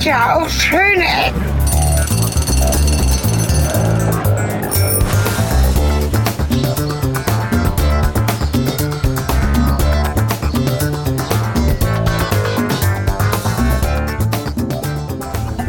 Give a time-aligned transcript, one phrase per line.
[0.00, 1.42] gibt ja auch schöne Ecken.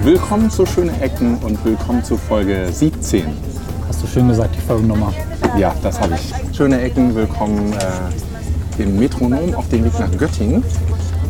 [0.04, 3.25] Willkommen zu Schöne Ecken und willkommen zu Folge 17.
[3.89, 5.13] Hast du schön gesagt, die Folgennummer.
[5.57, 6.55] Ja, das habe ich.
[6.55, 10.63] Schöne Ecken, willkommen äh, im Metronom auf dem Weg nach Göttingen.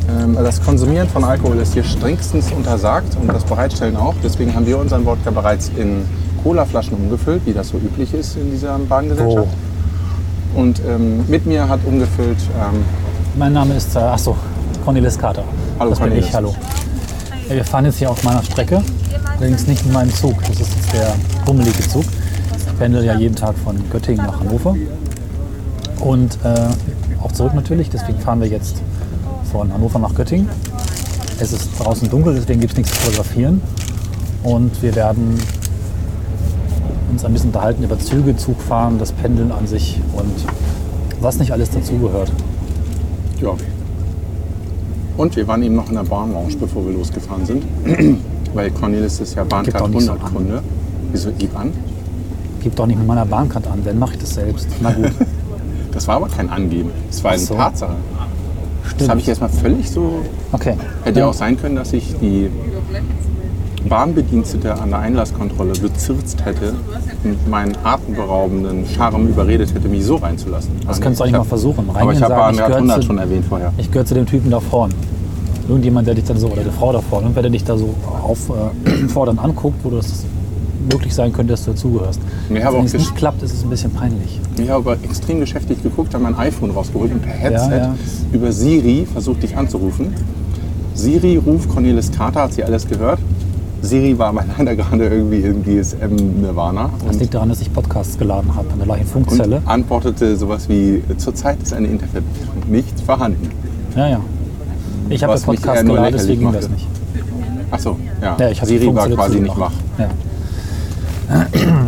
[0.09, 4.15] Ähm, das Konsumieren von Alkohol ist hier strengstens untersagt und das Bereitstellen auch.
[4.23, 6.05] Deswegen haben wir unseren Wodka bereits in
[6.43, 9.47] Colaflaschen umgefüllt, wie das so üblich ist in dieser Bahngesellschaft.
[10.55, 12.83] Und ähm, mit mir hat umgefüllt ähm,
[13.37, 14.35] Mein Name ist, äh, achso,
[14.83, 15.43] Cornelis Kater.
[15.79, 16.27] Hallo, das bin Cornelis.
[16.29, 16.55] ich, hallo.
[17.47, 18.81] Ja, wir fahren jetzt hier auf meiner Strecke,
[19.37, 20.35] allerdings nicht in meinem Zug.
[20.41, 21.13] Das ist jetzt der
[21.45, 22.03] bummelige Zug.
[22.57, 24.75] Ich pendel ja jeden Tag von Göttingen nach Hannover.
[25.99, 26.67] Und äh,
[27.23, 28.81] auch zurück natürlich, deswegen fahren wir jetzt
[29.51, 30.47] von Hannover nach Göttingen.
[31.39, 33.61] Es ist draußen dunkel, deswegen gibt es nichts zu fotografieren.
[34.43, 35.39] Und wir werden
[37.11, 40.33] uns ein bisschen unterhalten über Züge, Zugfahren, das Pendeln an sich und
[41.19, 42.31] was nicht alles dazugehört.
[43.41, 43.51] Ja.
[45.17, 47.63] Und wir waren eben noch in der Bahnlounge, bevor wir losgefahren sind.
[48.53, 50.63] Weil Cornelis ist ja Bahncard doch nicht so 100 Kunde.
[51.11, 51.71] Wieso gib an?
[52.61, 54.67] Gib doch nicht mit meiner Bahncard an, dann mache ich das selbst.
[54.81, 55.11] Na gut,
[55.91, 56.91] Das war aber kein Angeben.
[57.09, 57.55] Das war eine so.
[57.55, 57.95] Tatsache.
[58.91, 59.09] Das stimmt.
[59.09, 60.21] habe ich erstmal völlig so.
[60.51, 60.75] Okay.
[61.03, 62.49] Hätte ja auch sein können, dass ich die
[63.87, 66.73] Bahnbedienstete an der Einlasskontrolle bezirzt hätte
[67.23, 70.71] und meinen atemberaubenden Charme überredet hätte, mich so reinzulassen.
[70.87, 71.89] Das könntest du eigentlich mal versuchen.
[71.89, 73.73] Aber Reingehen ich habe gehöre 100 zu- schon erwähnt vorher.
[73.77, 74.93] Ich gehöre zu dem Typen da vorne.
[75.67, 77.93] Irgendjemand, der dich dann so, oder die Frau da vorne, irgendwer, der dich da so
[78.23, 80.25] auffordernd anguckt, wo das
[80.89, 82.19] möglich sein könnte, dass du dazugehörst.
[82.49, 84.39] Wenn auch es nicht klappt, ist es ein bisschen peinlich.
[84.57, 87.95] Ich habe aber extrem geschäftig geguckt, habe mein iPhone rausgeholt und per Headset Ja, ja.
[88.31, 90.13] über Siri versucht, dich anzurufen.
[90.93, 93.19] Siri ruft Cornelis Carter, hat sie alles gehört.
[93.81, 98.17] Siri war aber leider gerade irgendwie im GSM-Nirvana Das und, liegt daran, dass ich Podcasts
[98.17, 99.57] geladen habe an der gleichen Funkzelle.
[99.57, 103.49] und antwortete sowas wie, zurzeit ist eine Internetverbindung nicht vorhanden.
[103.95, 104.19] Ja, ja.
[105.09, 106.87] Ich habe Podcasts eher nur geladen, deswegen ging das nicht.
[107.71, 108.37] Ach so, ja.
[108.39, 109.71] Ja, Siri war quasi nicht wach.
[109.97, 110.09] Ja.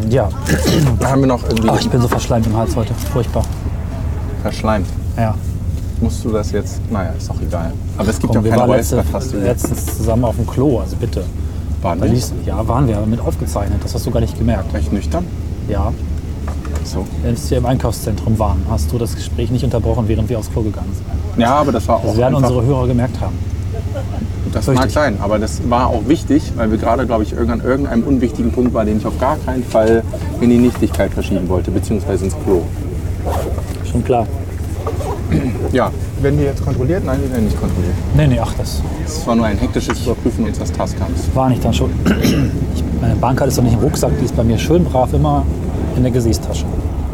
[0.09, 0.30] Ja.
[1.00, 2.94] Da haben wir noch irgendwie Oh, ich bin so verschleimt im Hals heute.
[3.12, 3.44] Furchtbar.
[4.42, 4.88] verschleimt.
[5.18, 5.36] Ja.
[6.02, 6.81] Musst du das jetzt?
[6.92, 7.72] Naja, ist doch egal.
[7.98, 9.38] Aber es gibt Komm, ja wir keine waren letzte, Räuspertaste.
[9.40, 11.24] letztens zusammen auf dem Klo, also bitte.
[11.81, 12.14] Waren Da wir?
[12.14, 13.80] liest- Ja, waren wir, aber mit aufgezeichnet.
[13.84, 14.72] Das hast du gar nicht gemerkt.
[14.74, 15.26] War ich nüchtern?
[15.70, 15.94] Ja,
[16.84, 17.06] So.
[17.25, 20.62] als wir im Einkaufszentrum waren, hast du das Gespräch nicht unterbrochen, während wir aufs Klo
[20.62, 21.42] gegangen sind.
[21.42, 23.38] Ja, aber das war auch Das werden einfach, unsere Hörer gemerkt haben.
[24.53, 24.75] Das Richtig.
[24.86, 28.03] mag sein, aber das war auch wichtig, weil wir gerade, glaube ich, irgend- an irgendeinem
[28.03, 30.03] unwichtigen Punkt waren, den ich auf gar keinen Fall
[30.41, 32.62] in die Nichtigkeit verschieben wollte, beziehungsweise ins Klo.
[33.92, 34.28] Schon klar.
[35.72, 35.90] Ja,
[36.22, 37.03] werden wir jetzt kontrolliert?
[37.03, 37.96] Nein, wir werden nicht kontrolliert.
[38.16, 41.30] Nee, nee, ach, das Es war nur ein hektisches Überprüfen unseres Tascams.
[41.34, 41.90] war nicht dann schon.
[42.22, 45.44] Ich, meine Bankkarte ist doch nicht im Rucksack, die ist bei mir schön brav immer
[45.97, 46.66] in der Gesäßtasche.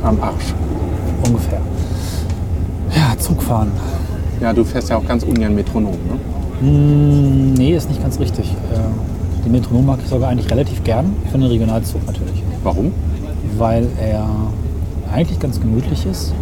[0.04, 0.54] Am Arsch.
[1.26, 1.62] Ungefähr.
[2.94, 3.72] Ja, Zugfahren.
[4.42, 6.20] Ja, du fährst ja auch ganz ungern Metronom, ne?
[6.59, 8.46] Hm, nee, ist nicht ganz richtig.
[8.52, 11.16] Äh, Die Metronom mag ich sogar eigentlich relativ gern.
[11.31, 12.44] Für den Regionalzug natürlich.
[12.64, 12.92] Warum?
[13.58, 14.25] weil er
[15.12, 16.34] eigentlich ganz gemütlich ist.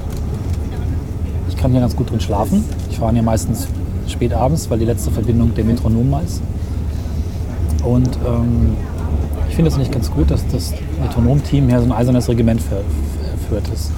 [1.49, 2.63] Ich kann hier ganz gut drin schlafen.
[2.89, 3.67] Ich fahre hier meistens
[4.07, 6.41] spät abends, weil die letzte Verbindung der Metronom ist.
[7.83, 8.75] Und ähm,
[9.49, 13.63] ich finde es nicht ganz gut, dass das Metronom-Team hier so ein eisernes Regiment führt.
[13.71, 13.91] Das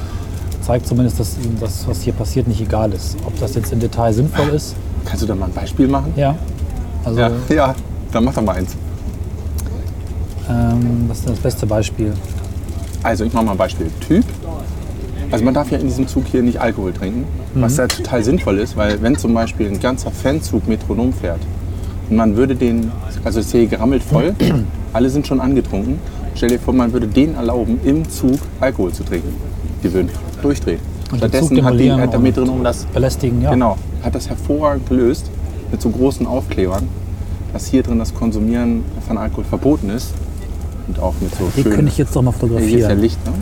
[0.62, 3.18] zeigt zumindest, dass ihm das, was hier passiert, nicht egal ist.
[3.26, 4.76] Ob das jetzt im Detail sinnvoll ist,
[5.06, 6.14] Kannst du da mal ein Beispiel machen?
[6.16, 6.36] ja.
[7.06, 7.76] Also, Ja, ja
[8.12, 8.76] dann mach doch mal eins.
[10.50, 12.14] ähm, das ist das beste Beispiel.
[13.04, 13.90] Also ich mache mal ein Beispiel.
[14.06, 14.26] Typ.
[15.32, 18.58] Also man darf ja in diesem Zug hier nicht Alkohol trinken, was ja total sinnvoll
[18.58, 21.40] ist, weil wenn zum Beispiel ein ganzer Fanzug Metronom fährt
[22.10, 22.92] und man würde den,
[23.24, 24.34] also ist hier gerammelt voll,
[24.94, 26.00] alle sind schon angetrunken,
[26.34, 29.36] stell dir vor, man würde denen erlauben, im Zug Alkohol zu trinken.
[29.84, 30.10] Die würden
[30.42, 30.80] durchdrehen.
[31.12, 33.52] Und Stattdessen hat, die, hat der und Metronom das, Belästigen, ja.
[33.52, 35.30] genau, hat das hervorragend gelöst
[35.72, 36.88] mit so großen Aufklebern,
[37.54, 40.14] dass hier drin das Konsumieren von Alkohol verboten ist
[40.88, 42.60] und auch mit so Hier schönen könnte ich jetzt doch mal ja, hier ist ja
[42.60, 43.02] fotografieren.
[43.02, 43.34] Licht, ne?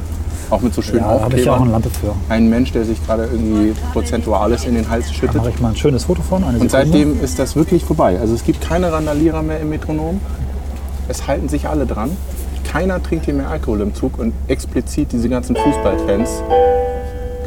[0.50, 2.02] Auch mit so schönen Ja, da habe ich ja auch eine Aufklebern.
[2.04, 2.34] Lampe für.
[2.34, 5.36] Ein Mensch, der sich gerade irgendwie prozentuales in den Hals schüttet.
[5.36, 6.44] Mache ich mal ein schönes Foto von.
[6.44, 8.18] Und seitdem ist das wirklich vorbei.
[8.20, 10.22] Also es gibt keine Randalierer mehr im Metronom.
[11.10, 12.12] Es halten sich alle dran.
[12.64, 16.44] Keiner trinkt hier mehr Alkohol im Zug und explizit diese ganzen Fußballfans.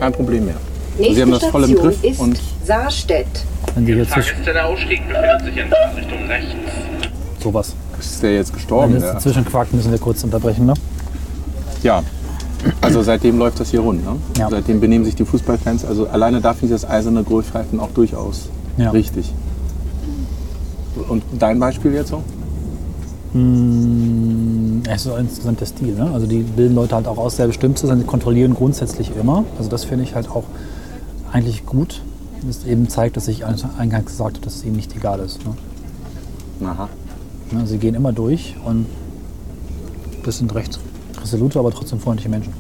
[0.01, 0.57] Kein Problem mehr.
[0.99, 3.27] Also sie haben das voll im Station Griff ist und Saarstedt.
[3.75, 6.55] Wenn die hier zwischen, der Ausstieg befindet sich in Fahrtrichtung rechts.
[7.39, 7.75] sowas.
[7.99, 8.97] ist der jetzt Wenn gestorben?
[8.97, 9.13] es Der?
[9.15, 10.67] dazwischen quakt, müssen wir kurz unterbrechen.
[10.67, 10.75] Ne?
[11.83, 12.03] Ja.
[12.83, 14.05] Also seitdem läuft das hier rund.
[14.05, 14.17] Ne?
[14.39, 14.49] Ja.
[14.51, 15.85] Seitdem benehmen sich die Fußballfans.
[15.85, 18.91] Also alleine da finde ich das eiserne Durchgreifen auch durchaus Ja.
[18.91, 19.33] richtig.
[21.09, 22.23] Und dein Beispiel jetzt so?
[23.33, 25.95] Mm, Es ist insgesamt der Stil.
[25.95, 26.11] Ne?
[26.13, 27.99] Also die bilden Leute halt auch aus, sehr bestimmt zu sein.
[27.99, 29.45] Sie kontrollieren grundsätzlich immer.
[29.59, 30.45] Also das finde ich halt auch
[31.33, 32.03] eigentlich gut.
[32.47, 35.41] Das eben zeigt, dass ich eingangs gesagt habe, dass es ihnen nicht egal ist.
[35.45, 36.67] Ne?
[36.67, 36.89] Aha.
[37.53, 38.87] Ne, Sie gehen immer durch und
[40.25, 40.79] das sind recht
[41.21, 42.53] resolute, aber trotzdem freundliche Menschen.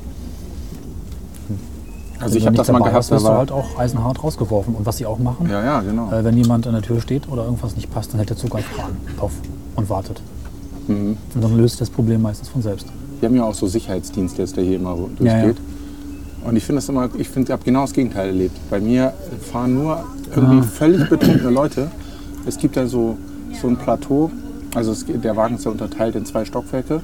[2.18, 4.74] Also ich Wenn habe das mal gehabt, hast, wirst du halt auch eisenhart rausgeworfen.
[4.74, 6.12] Und was sie auch machen, Ja, ja, genau.
[6.12, 8.54] äh, wenn jemand an der Tür steht oder irgendwas nicht passt, dann hält der Zug
[8.54, 9.32] einfach an, auf
[9.76, 10.20] und wartet.
[10.88, 11.16] Mhm.
[11.34, 12.86] Und dann löst das Problem meistens von selbst.
[13.20, 15.26] Wir haben ja auch so Sicherheitsdienste, der hier immer durchgeht.
[15.26, 15.52] Ja, ja.
[16.48, 18.56] Und ich finde das immer, ich finde, ich habe genau das Gegenteil erlebt.
[18.70, 19.12] Bei mir
[19.52, 20.02] fahren nur
[20.34, 20.62] irgendwie Ah.
[20.62, 21.90] völlig betrunkene Leute.
[22.46, 23.18] Es gibt da so,
[23.60, 24.30] so ein Plateau,
[24.74, 27.02] also es, der Wagen ist ja unterteilt in zwei Stockwerke.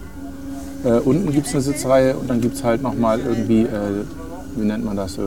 [0.84, 4.04] Äh, unten gibt es eine Sitzreihe und dann gibt es halt nochmal irgendwie, äh,
[4.56, 5.22] wie nennt man das, äh,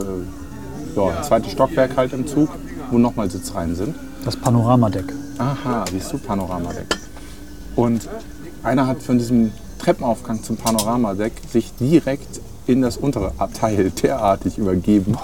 [0.96, 2.50] ja, ein zweites Stockwerk halt im Zug,
[2.90, 3.94] wo nochmal Sitzreihen sind.
[4.26, 5.14] Das Panoramadeck.
[5.38, 6.98] Aha, siehst du, Panoramadeck.
[7.76, 8.08] Und
[8.64, 15.18] einer hat von diesem Treppenaufgang zum Panoramadeck sich direkt in das untere Abteil derartig übergeben.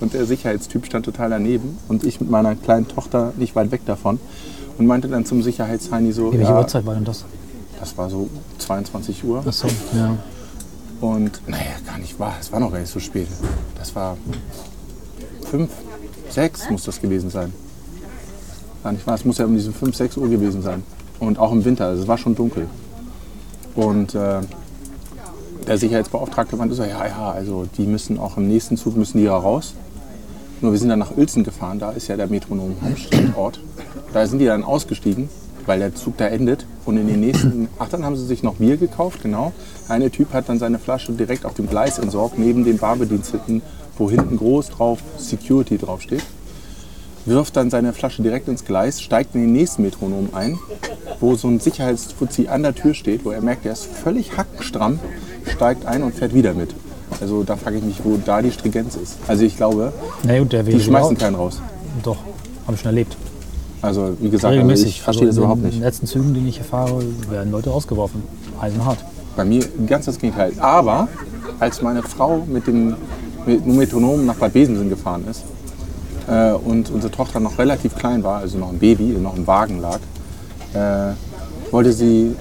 [0.00, 3.82] Und der Sicherheitstyp stand total daneben und ich mit meiner kleinen Tochter nicht weit weg
[3.86, 4.20] davon
[4.76, 7.24] und meinte dann zum Sicherheitsheini so, Welche ja, Uhrzeit war denn das?
[7.80, 8.28] das war so
[8.58, 10.16] 22 Uhr Achso, ja.
[11.00, 13.28] und naja, gar nicht wahr, es war noch gar nicht so spät.
[13.78, 14.16] Das war
[15.50, 15.70] fünf,
[16.28, 17.52] sechs muss das gewesen sein.
[18.82, 20.82] Gar nicht wahr, es muss ja um diese 5, 6 Uhr gewesen sein.
[21.18, 22.68] Und auch im Winter, also es war schon dunkel.
[23.74, 24.40] Und äh,
[25.66, 29.24] der Sicherheitsbeauftragte meinte so, ja, ja, also die müssen auch im nächsten Zug müssen die
[29.24, 29.74] ja raus.
[30.60, 33.60] Nur wir sind dann nach Uelzen gefahren, da ist ja der Metronom Hauptstadtort.
[34.12, 35.28] Da sind die dann ausgestiegen,
[35.66, 36.66] weil der Zug da endet.
[36.86, 39.52] Und in den nächsten, ach, dann haben sie sich noch Bier gekauft, genau.
[39.88, 43.60] Eine Typ hat dann seine Flasche direkt auf dem Gleis entsorgt, neben dem Barbediensteten,
[43.98, 46.22] wo hinten groß drauf Security draufsteht.
[47.26, 50.58] Wirft dann seine Flasche direkt ins Gleis, steigt in den nächsten Metronom ein,
[51.20, 55.00] wo so ein Sicherheitsfuzzi an der Tür steht, wo er merkt, er ist völlig hackenstramm,
[55.52, 56.72] steigt ein und fährt wieder mit.
[57.20, 59.16] Also da frage ich mich, wo da die Stringenz ist.
[59.26, 59.92] Also ich glaube,
[60.22, 61.60] Na gut, die schmeißen keinen raus.
[62.04, 62.18] Doch,
[62.64, 63.16] habe ich schon erlebt.
[63.82, 65.78] Also wie gesagt, also ich verstehe das also überhaupt in nicht.
[65.78, 68.22] den letzten Zügen, die ich hier fahre, werden Leute rausgeworfen.
[68.60, 68.98] Eisenhart.
[69.34, 70.52] Bei mir ganz das Gegenteil.
[70.60, 71.08] Aber
[71.58, 72.94] als meine Frau mit dem
[73.46, 75.42] mit dem Metronom nach Bad Besensen gefahren ist
[76.26, 79.80] äh, und unsere Tochter noch relativ klein war, also noch ein Baby, noch im Wagen
[79.80, 80.00] lag,
[80.74, 81.14] äh,
[81.70, 82.34] wollte sie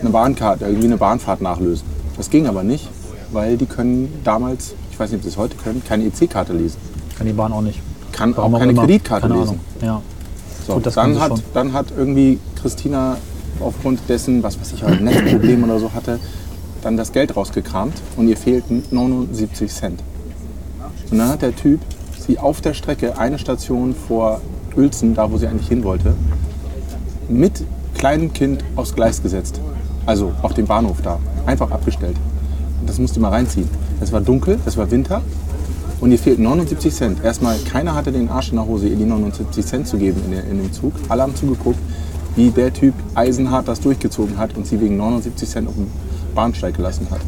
[0.00, 1.86] eine Bahnkarte, irgendwie eine Bahnfahrt nachlösen.
[2.16, 2.88] Das ging aber nicht,
[3.32, 6.78] weil die können damals, ich weiß nicht, ob sie es heute können, keine EC-Karte lesen.
[7.16, 7.80] Kann die Bahn auch nicht.
[8.12, 8.82] Kann Warum auch keine immer.
[8.82, 9.60] Kreditkarte Keine lesen.
[9.80, 10.02] Ja.
[10.66, 11.42] So, Gut, dann, hat, schon.
[11.54, 13.16] dann hat irgendwie Christina
[13.60, 16.18] aufgrund dessen, was weiß ich, ein Netzproblem oder so hatte,
[16.82, 20.02] dann das Geld rausgekramt und ihr fehlten 79 Cent.
[21.10, 21.80] Und dann hat der Typ
[22.22, 24.40] sie auf der Strecke eine Station vor
[24.76, 26.14] Uelzen, da wo sie eigentlich hin wollte,
[27.28, 27.64] mit
[27.96, 29.60] kleinem Kind aufs Gleis gesetzt.
[30.06, 31.18] Also auf dem Bahnhof da.
[31.46, 32.16] Einfach abgestellt.
[32.80, 33.68] Und das musste mal reinziehen.
[34.00, 35.22] Es war dunkel, es war Winter
[36.00, 37.24] und ihr fehlten 79 Cent.
[37.24, 40.32] Erstmal, keiner hatte den Arsch in der Hose, ihr die 79 Cent zu geben in,
[40.32, 40.92] der, in dem Zug.
[41.08, 41.78] Alle haben zugeguckt,
[42.34, 45.86] wie der Typ eisenhart das durchgezogen hat und sie wegen 79 Cent auf dem
[46.34, 47.20] Bahnsteig gelassen hat.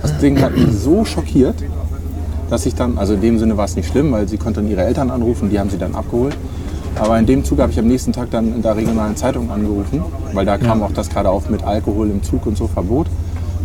[0.00, 1.56] Das Ding hat mich so schockiert,
[2.50, 4.70] dass ich dann, also in dem Sinne war es nicht schlimm, weil sie konnte dann
[4.70, 6.36] ihre Eltern anrufen, die haben sie dann abgeholt.
[6.96, 10.02] Aber in dem Zug habe ich am nächsten Tag dann in der regionalen Zeitung angerufen,
[10.32, 13.06] weil da kam auch das gerade auf mit Alkohol im Zug und so Verbot.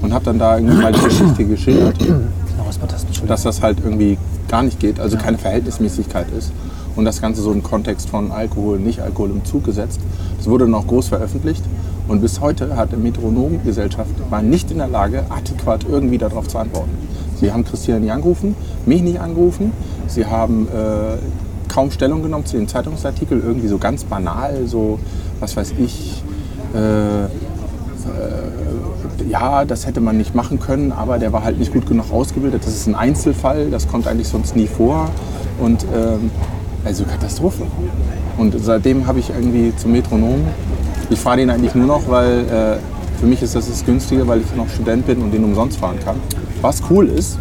[0.02, 4.18] Und habe dann da irgendwie mal die Geschichte geschildert Ja, dass das halt irgendwie
[4.50, 6.52] gar nicht geht, also keine Verhältnismäßigkeit ist.
[6.96, 10.00] Und das Ganze so im Kontext von Alkohol, Nicht-Alkohol im Zug gesetzt.
[10.38, 11.64] Das wurde auch groß veröffentlicht.
[12.08, 16.58] Und bis heute hat die Metronomgesellschaft war nicht in der Lage, adäquat irgendwie darauf zu
[16.58, 16.92] antworten.
[17.44, 19.74] Sie haben Christian nicht angerufen, mich nicht angerufen.
[20.08, 21.18] Sie haben äh,
[21.68, 24.98] kaum Stellung genommen zu dem Zeitungsartikel, irgendwie so ganz banal, so,
[25.42, 26.24] was weiß ich,
[26.74, 27.26] äh,
[29.30, 32.62] ja, das hätte man nicht machen können, aber der war halt nicht gut genug ausgebildet.
[32.66, 35.10] Das ist ein Einzelfall, das kommt eigentlich sonst nie vor.
[35.60, 36.32] Und ähm,
[36.86, 37.64] also Katastrophe.
[38.38, 40.40] Und seitdem habe ich irgendwie zum Metronom,
[41.10, 44.40] ich fahre den eigentlich nur noch, weil äh, für mich ist das das Günstige, weil
[44.40, 46.16] ich noch Student bin und den umsonst fahren kann.
[46.64, 47.38] Was cool ist,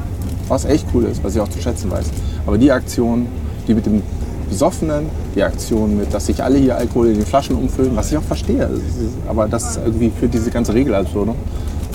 [0.48, 2.06] was echt cool ist, was ich auch zu schätzen weiß.
[2.46, 3.26] Aber die Aktion,
[3.68, 4.02] die mit dem
[4.48, 8.18] Besoffenen, die Aktion mit, dass sich alle hier Alkohol in den Flaschen umfüllen, was ich
[8.18, 8.68] auch verstehe.
[9.28, 11.34] Aber das ist irgendwie für diese ganze Regel absurde.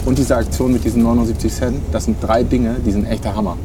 [0.05, 3.35] Und diese Aktion mit diesen 79 Cent, das sind drei Dinge, die sind echt der
[3.35, 3.57] Hammer.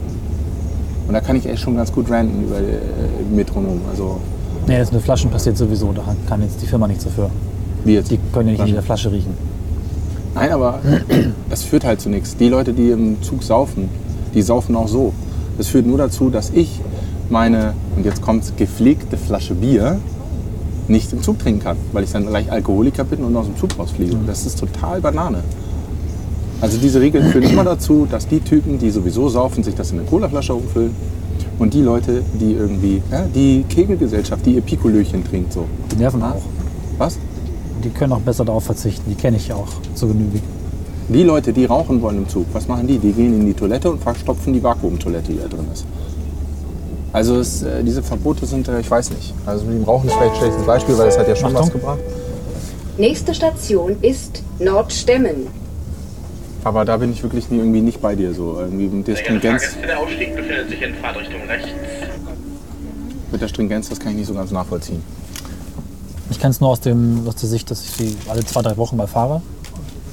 [1.07, 2.63] Und da kann ich echt schon ganz gut ranten über äh,
[3.33, 3.81] Metronom.
[3.91, 4.19] Also
[4.67, 5.93] Nee, das mit Flaschen passiert sowieso.
[5.93, 7.31] Da kann jetzt die Firma nichts dafür.
[7.85, 8.11] wie jetzt.
[8.11, 9.35] Die können ja nicht in jeder Flasche riechen.
[10.35, 10.81] Nein, aber
[11.51, 12.37] das führt halt zu nichts.
[12.37, 13.89] Die Leute, die im Zug saufen,
[14.35, 15.13] die saufen auch so.
[15.59, 16.81] Das führt nur dazu, dass ich
[17.29, 19.99] meine, und jetzt kommt gepflegte Flasche Bier
[20.89, 23.79] nicht im Zug trinken kann, weil ich dann gleich Alkoholiker bin und aus dem Zug
[23.79, 24.17] rausfliege.
[24.27, 25.39] Das ist total Banane.
[26.61, 29.99] Also diese Regeln führen immer dazu, dass die Typen, die sowieso saufen, sich das in
[29.99, 30.95] eine Colaflasche umfüllen
[31.59, 35.67] und die Leute, die irgendwie, ja, die Kegelgesellschaft, die ihr Pikolöchen trinkt, so.
[35.91, 36.43] Die nerven auch.
[36.99, 37.19] Was?
[37.85, 39.11] Die können auch besser darauf verzichten.
[39.11, 40.41] Die kenne ich ja auch zur Genüge.
[41.09, 42.99] Die Leute, die rauchen wollen im Zug, was machen die?
[42.99, 45.85] Die gehen in die Toilette und verstopfen die Vakuumtoilette, die da drin ist.
[47.13, 49.35] Also es, äh, diese Verbote sind, äh, ich weiß nicht.
[49.45, 51.61] Also mit dem Rauchen ist vielleicht ein schlechtes Beispiel, weil es hat ja schon Achtung.
[51.67, 51.99] was gebracht.
[52.97, 55.49] Nächste Station ist Nordstemmen.
[56.65, 58.59] Aber da bin ich wirklich nie, irgendwie nicht bei dir so.
[58.61, 61.69] Irgendwie mit der Stringenz, der Ausstieg befindet sich in Fahrtrichtung rechts.
[63.33, 65.03] mit der Stringenz, das kann ich nicht so ganz nachvollziehen.
[66.33, 68.75] Ich kenne es nur aus, dem, aus der Sicht, dass ich sie alle zwei, drei
[68.79, 69.43] Wochen mal fahre.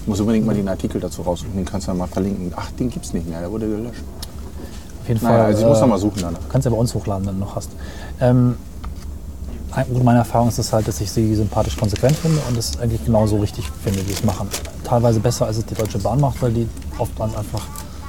[0.02, 2.52] Ich muss unbedingt mal den Artikel dazu raussuchen, den kannst du dann mal verlinken.
[2.58, 4.04] Ach, den gibt's nicht mehr, der wurde gelöscht.
[5.02, 5.46] Auf jeden Naja, Fall.
[5.46, 6.40] also ich muss äh, noch mal suchen danach.
[6.50, 7.70] Kannst ja bei uns hochladen, wenn du noch hast.
[8.20, 8.58] Ähm,
[9.94, 13.06] gut, meine Erfahrung ist es halt, dass ich sie sympathisch konsequent finde und es eigentlich
[13.06, 14.50] genauso richtig finde, wie sie es machen.
[14.84, 17.66] Teilweise besser, als es die Deutsche Bahn macht, weil die oft dann einfach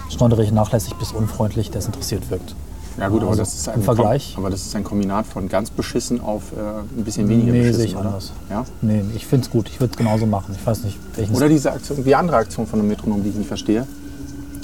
[0.09, 2.57] schnodderig, nachlässig bis unfreundlich desinteressiert wirkt.
[2.99, 5.27] Ja gut, aber Also das ist ein im Vergleich- Kom aber das ist ein Kombinat
[5.27, 8.07] von ganz beschissen auf äh, ein bisschen weniger Nee, beschissen, sehe ich oder?
[8.07, 8.33] anders.
[8.51, 8.65] Ja?
[8.83, 9.69] Nee, ich finde es gut.
[9.69, 10.55] Ich würde es genauso machen.
[10.59, 13.37] Ich weiß nicht, welchen Oder diese Aktion, die andere Aktion von dem Metronom, die ich
[13.37, 13.87] nicht verstehe.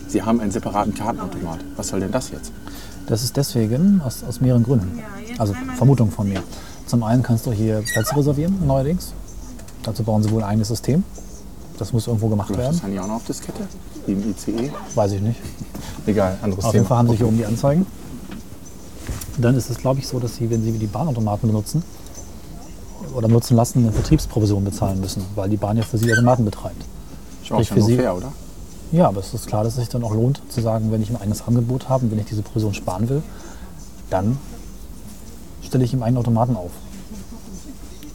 [0.09, 1.61] Sie haben einen separaten Kartenautomat.
[1.76, 2.52] Was soll denn das jetzt?
[3.06, 4.99] Das ist deswegen aus, aus mehreren Gründen.
[5.38, 6.42] Also Vermutung von mir.
[6.87, 9.12] Zum einen kannst du hier Plätze reservieren, neuerdings.
[9.83, 11.04] Dazu bauen sie wohl ein eigenes System.
[11.78, 12.73] Das muss irgendwo gemacht Läuft werden.
[12.73, 13.62] das dann ja auch noch auf Diskette?
[14.06, 14.71] Wie im ICE?
[14.95, 15.38] Weiß ich nicht.
[16.06, 16.80] Egal, anderes Auf Thema.
[16.83, 17.87] jeden Fall haben sie hier oben die Anzeigen.
[19.38, 21.83] Dann ist es, glaube ich, so, dass sie, wenn sie die Bahnautomaten benutzen
[23.14, 26.83] oder nutzen lassen, eine Vertriebsprovision bezahlen müssen, weil die Bahn ja für sie Automaten betreibt.
[27.43, 28.33] Ist auch sprich für Sie- fair, oder?
[28.93, 31.11] Ja, aber es ist klar, dass es sich dann auch lohnt, zu sagen, wenn ich
[31.11, 33.23] ein eigenes Angebot habe und wenn ich diese Provision sparen will,
[34.11, 34.38] dann
[35.62, 36.71] stelle ich ihm einen Automaten auf.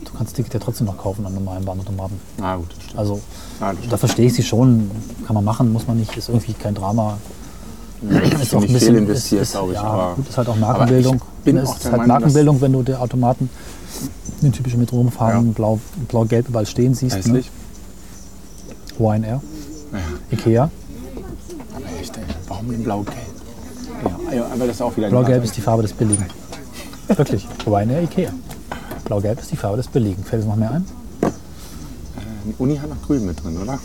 [0.05, 2.17] Du kannst das Ticket ja trotzdem noch kaufen an normalen Bahnautomaten.
[2.37, 2.67] Na gut.
[2.95, 3.19] Also
[3.59, 4.89] das da verstehe ich sie schon,
[5.27, 7.17] kann man machen, muss man nicht, ist irgendwie kein Drama.
[8.41, 9.75] Ist auch fehlinvestiert, ist, ist, glaube ich.
[9.75, 11.21] Ja, aber gut, ist halt auch Markenbildung.
[11.43, 13.49] bin es auch ist halt Meinung, Markenbildung, wenn du die Automaten,
[14.41, 15.53] den typischen Metronomfarben, Ja.
[15.53, 17.15] blau, blau-gelb überall stehen siehst.
[17.15, 17.21] Ne?
[17.21, 17.51] hässlich.
[18.99, 19.41] Ryanair,
[19.91, 19.99] Ja.
[20.31, 20.69] Ikea.
[21.75, 23.17] Aber echt, ey, warum denn blau-gelb?
[24.33, 26.25] Ja, aber das ist auch wieder Blau-gelb ist die Farbe des Billigen.
[27.07, 27.47] Wirklich.
[27.67, 28.31] Ryanair, Ikea.
[29.05, 30.23] Blau-gelb ist die Farbe des Billigen.
[30.23, 30.85] Fällt es noch mehr ein?
[32.45, 33.77] Die Uni hat noch grün mit drin, oder?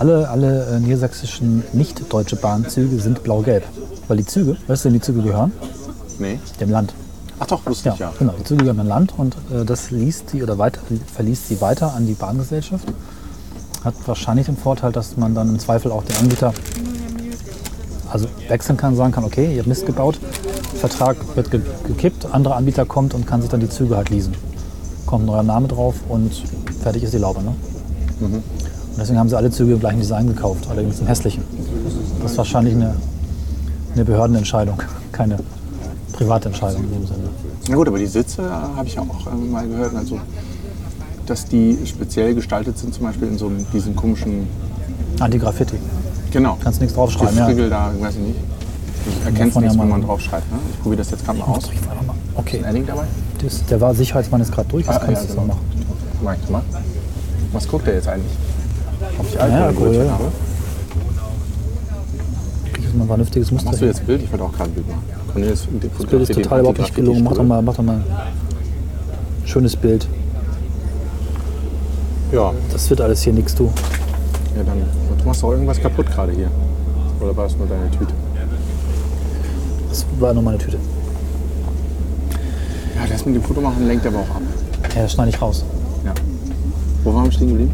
[0.00, 3.64] Alle, alle äh, niedersächsischen nicht-deutsche Bahnzüge sind blau-gelb.
[4.08, 5.52] Weil die Züge, weißt du, wem die Züge gehören?
[6.18, 6.40] Nee.
[6.58, 6.94] Dem Land.
[7.38, 8.12] Ach doch, wusste Ja, ich ja.
[8.18, 8.32] genau.
[8.38, 10.80] Die Züge gehören dem Land und äh, das liest sie oder weiter,
[11.14, 12.88] verliest sie weiter an die Bahngesellschaft.
[13.84, 16.54] Hat wahrscheinlich den Vorteil, dass man dann im Zweifel auch den Anbieter
[18.10, 20.18] also wechseln kann, sagen kann, okay, ihr habt Mist gebaut,
[20.76, 24.34] Vertrag wird ge gekippt, anderer Anbieter kommt und kann sich dann die Züge halt leasen.
[25.04, 26.32] Kommt ein neuer Name drauf und
[26.82, 27.42] fertig ist die Laube.
[27.42, 27.54] Ne?
[28.20, 28.42] Mhm.
[29.00, 31.42] Deswegen haben sie alle Züge im gleichen Design gekauft, allerdings im hässlichen.
[32.22, 32.94] Das ist wahrscheinlich eine,
[33.94, 35.38] eine Behördenentscheidung, keine
[36.12, 37.30] private Entscheidung in dem Sinne.
[37.68, 40.20] Na gut, aber die Sitze äh, habe ich ja auch ähm, mal gehört, also
[41.24, 44.46] dass die speziell gestaltet sind, zum Beispiel in so einem, diesem komischen,
[45.18, 45.76] Anti-Graffiti.
[46.30, 47.38] genau, Kannst nichts draufschreiben.
[47.38, 47.46] Ja.
[47.46, 48.40] Gefrickel da, weiß ich nicht.
[49.06, 50.50] Ich erkenne nichts, ja wenn man draufschreibt.
[50.52, 50.58] Ne?
[50.72, 51.70] Ich probiere das jetzt gerade mal aus.
[51.70, 52.14] Einfach mal.
[52.34, 53.04] Okay, Ist ein Edding dabei?
[53.42, 55.46] das, der war Sicherheitsmann ist gerade durch, das kannst du genau.
[55.46, 55.60] machen.
[56.22, 56.62] Mach ich mal.
[57.52, 58.32] Was guckt der jetzt eigentlich?
[59.20, 60.18] Ob ich Ja, Alkohol, Alkohol, ja.
[62.72, 63.66] Krieg ich mal ein vernünftiges Muster.
[63.68, 64.22] Machst du jetzt ein Bild?
[64.22, 65.02] Ich wollte auch gerade ein Bild machen.
[65.32, 67.22] Cornelis, Das Bild ist total überhaupt nicht gelungen.
[67.22, 68.04] Mach doch mal, mach doch mal ein
[69.44, 70.08] schönes Bild.
[72.32, 73.64] Ja, Das wird alles hier nichts, du.
[74.56, 74.78] ja dann.
[75.18, 76.50] Du machst doch irgendwas kaputt gerade hier.
[77.20, 78.14] Oder war es nur deine Tüte?
[79.90, 80.78] Das war nur meine Tüte.
[82.96, 84.42] Ja, das mit dem Foto machen lenkt aber auch ab.
[84.96, 85.64] Ja, das schneide ich raus.
[86.06, 86.14] Ja.
[87.04, 87.72] Wo waren wir stehen geblieben?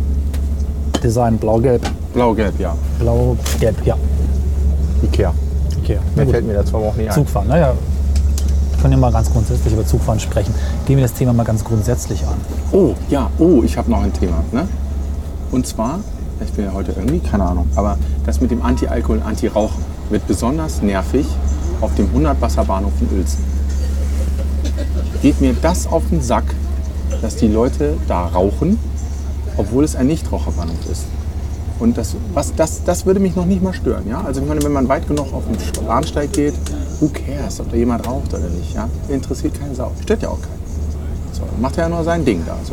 [1.07, 1.83] Design blau-gelb.
[2.15, 2.75] Blau-Gelb, ja.
[2.99, 3.97] Blau-gelb, ja.
[5.05, 5.33] Ikea.
[5.89, 6.35] Na Mehr gut.
[6.35, 7.15] fällt mir dazu aber auch nicht ein.
[7.15, 7.75] Zugfahren, naja.
[8.73, 10.53] Wir können ja mal ganz grundsätzlich über Zugfahren sprechen.
[10.85, 12.35] Gehen wir das Thema mal ganz grundsätzlich an.
[12.73, 14.43] Oh, ja, oh, ich habe noch ein Thema.
[14.51, 14.67] Ne?
[15.53, 16.01] Und zwar,
[16.45, 20.83] ich bin ja heute irgendwie, keine Ahnung, aber das mit dem Anti-Alkohol, Anti-Rauchen wird besonders
[20.83, 21.27] nervig
[21.81, 23.45] auf dem 100-Wasser-Bahnhof in Uelzen.
[25.23, 26.45] Geht mir das auf den Sack,
[27.23, 28.77] dass die Leute da rauchen,
[29.57, 31.05] obwohl es ein Nichtraucherbahnhof ist.
[31.79, 34.09] Und das, was, das, das würde mich noch nicht mal stören.
[34.09, 34.23] Ja?
[34.23, 36.55] Also ich meine, wenn man weit genug auf den Bahnsteig geht,
[37.01, 38.75] who cares, ob da jemand raucht oder nicht.
[38.75, 38.89] Ja?
[39.09, 39.93] Interessiert keine Sau.
[40.03, 40.57] Stört ja auch keinen.
[41.33, 42.57] So, macht er ja nur sein Ding da.
[42.65, 42.73] So.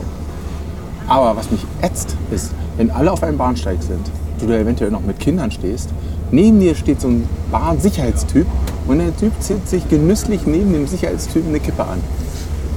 [1.07, 4.09] Aber was mich ätzt, ist, wenn alle auf einem Bahnsteig sind,
[4.39, 5.89] du da eventuell noch mit Kindern stehst,
[6.31, 8.47] neben dir steht so ein Bahnsicherheitstyp
[8.87, 11.99] und der Typ zieht sich genüsslich neben dem Sicherheitstypen eine Kippe an.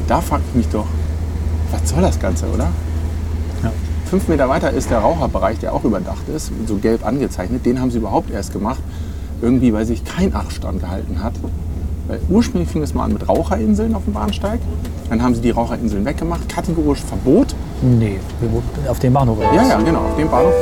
[0.09, 0.87] Da frage ich mich doch,
[1.73, 2.69] Was soll das Ganze, oder?
[4.07, 7.67] Fünf Meter weiter ist der Raucherbereich, der auch überdacht ist, so gelb angezeichnet.
[7.67, 8.79] Den haben sie überhaupt erst gemacht,
[9.43, 11.35] irgendwie, weil sich kein Abstand gehalten hat.
[12.07, 14.61] Weil ursprünglich fing es mal an mit Raucherinseln auf dem Bahnsteig.
[15.11, 17.57] Dann haben sie die Raucherinseln weggemacht, kategorisch Verbot.
[17.83, 18.21] Nee,
[18.87, 19.39] auf dem Bahnhof.
[19.39, 20.55] oder Ja, ja, genau, auf dem Bahnhof.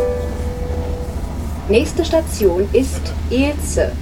[1.69, 3.93] Nächste Station ist Ilze.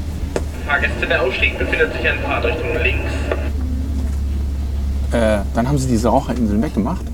[0.69, 3.11] Fahrgäste, der Ausstieg befindet sich in Fahrtrichtung links.
[5.11, 7.12] Äh, dann haben sie diese Raucherinseln weggemacht.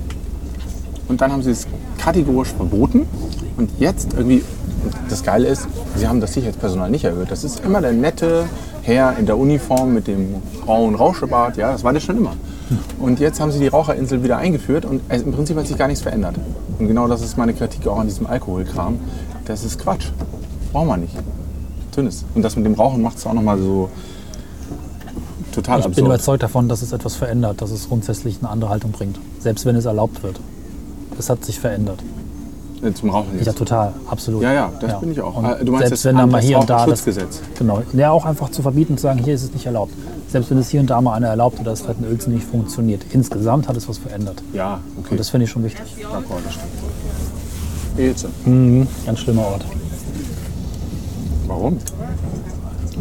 [1.09, 3.05] Und dann haben sie es kategorisch verboten.
[3.57, 4.43] Und jetzt irgendwie,
[5.09, 7.29] das Geile ist, sie haben das Sicherheitspersonal nicht erhöht.
[7.29, 8.45] Das ist immer der nette
[8.83, 11.57] Herr in der Uniform mit dem grauen Rauschebart.
[11.57, 12.33] Ja, das war das schon immer.
[12.99, 16.03] Und jetzt haben sie die Raucherinsel wieder eingeführt und im Prinzip hat sich gar nichts
[16.03, 16.35] verändert.
[16.77, 18.99] Und genau das ist meine Kritik auch an diesem Alkoholkram.
[19.45, 20.05] Das ist Quatsch.
[20.71, 21.15] Brauchen wir nicht.
[21.91, 22.23] Tünnes.
[22.35, 23.89] Und das mit dem Rauchen macht es auch nochmal so
[25.51, 26.05] total Ich bin absurd.
[26.07, 29.19] überzeugt davon, dass es etwas verändert, dass es grundsätzlich eine andere Haltung bringt.
[29.39, 30.39] Selbst wenn es erlaubt wird.
[31.19, 31.99] Es hat sich verändert.
[32.93, 33.45] Zum Rauchen jetzt.
[33.45, 34.41] Ja, total, absolut.
[34.41, 35.35] Ja, ja, das bin ich auch.
[35.35, 37.41] Und Äh, du meinst selbst das wenn dann mal hier und da das, Raucherschutzgesetz?
[37.57, 39.91] genau, ja auch einfach zu verbieten und zu sagen, hier ist es nicht erlaubt.
[40.29, 42.45] Selbst wenn es hier und da mal einer erlaubt oder es vielleicht in Uelzen nicht
[42.47, 43.01] funktioniert.
[43.11, 44.41] Insgesamt hat es was verändert.
[44.53, 45.09] Ja, okay.
[45.11, 45.83] Und das finde ich schon wichtig.
[46.05, 46.69] D'accord, das stimmt.
[47.97, 48.87] Ilse.
[49.05, 49.65] Ganz schlimmer Ort.
[51.47, 51.79] Warum?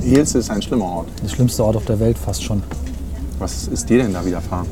[0.03, 1.09] Ilse ist ein schlimmer Ort.
[1.23, 2.65] Der schlimmste Ort auf der Welt fast schon.
[3.39, 4.67] Was ist dir denn da widerfahren?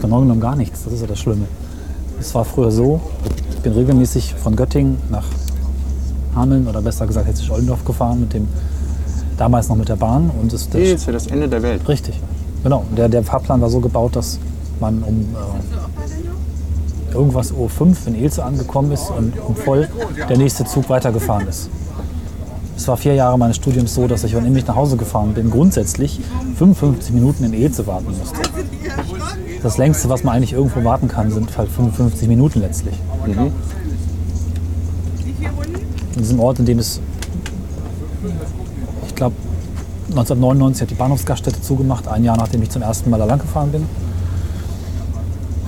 [0.00, 0.84] Genau genommen gar nichts.
[0.84, 1.46] Das ist ja das Schlimme.
[2.20, 3.00] Es war früher so,
[3.50, 5.24] ich bin regelmäßig von Göttingen nach
[6.34, 8.48] Hameln oder besser gesagt Hessisch-Ollendorf gefahren mit dem
[9.36, 11.88] damals noch mit der Bahn und es der das Ende der Welt.
[11.88, 12.20] richtig.
[12.62, 12.84] Genau.
[12.96, 14.38] Der, der Fahrplan war so gebaut, dass
[14.80, 15.26] man um
[17.12, 19.88] äh, irgendwas Uhr 5 in Ilse angekommen ist und um voll
[20.28, 21.68] der nächste Zug weitergefahren ist.
[22.76, 25.50] Es war vier Jahre meines Studiums so, dass ich, wenn ich nach Hause gefahren bin,
[25.50, 26.20] grundsätzlich
[26.56, 28.40] 55 Minuten in Ilse warten musste.
[29.64, 32.94] Das längste, was man eigentlich irgendwo warten kann, sind halt 55 Minuten letztlich.
[33.24, 33.50] In
[36.18, 37.00] diesem Ort, in dem es,
[39.06, 39.34] ich glaube,
[40.10, 43.72] 1999 hat die Bahnhofsgaststätte zugemacht, ein Jahr nachdem ich zum ersten Mal da lang gefahren
[43.72, 43.86] bin.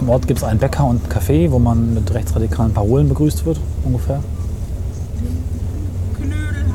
[0.02, 3.46] Im Ort gibt es einen Bäcker und ein Café, wo man mit rechtsradikalen Parolen begrüßt
[3.46, 4.20] wird, ungefähr.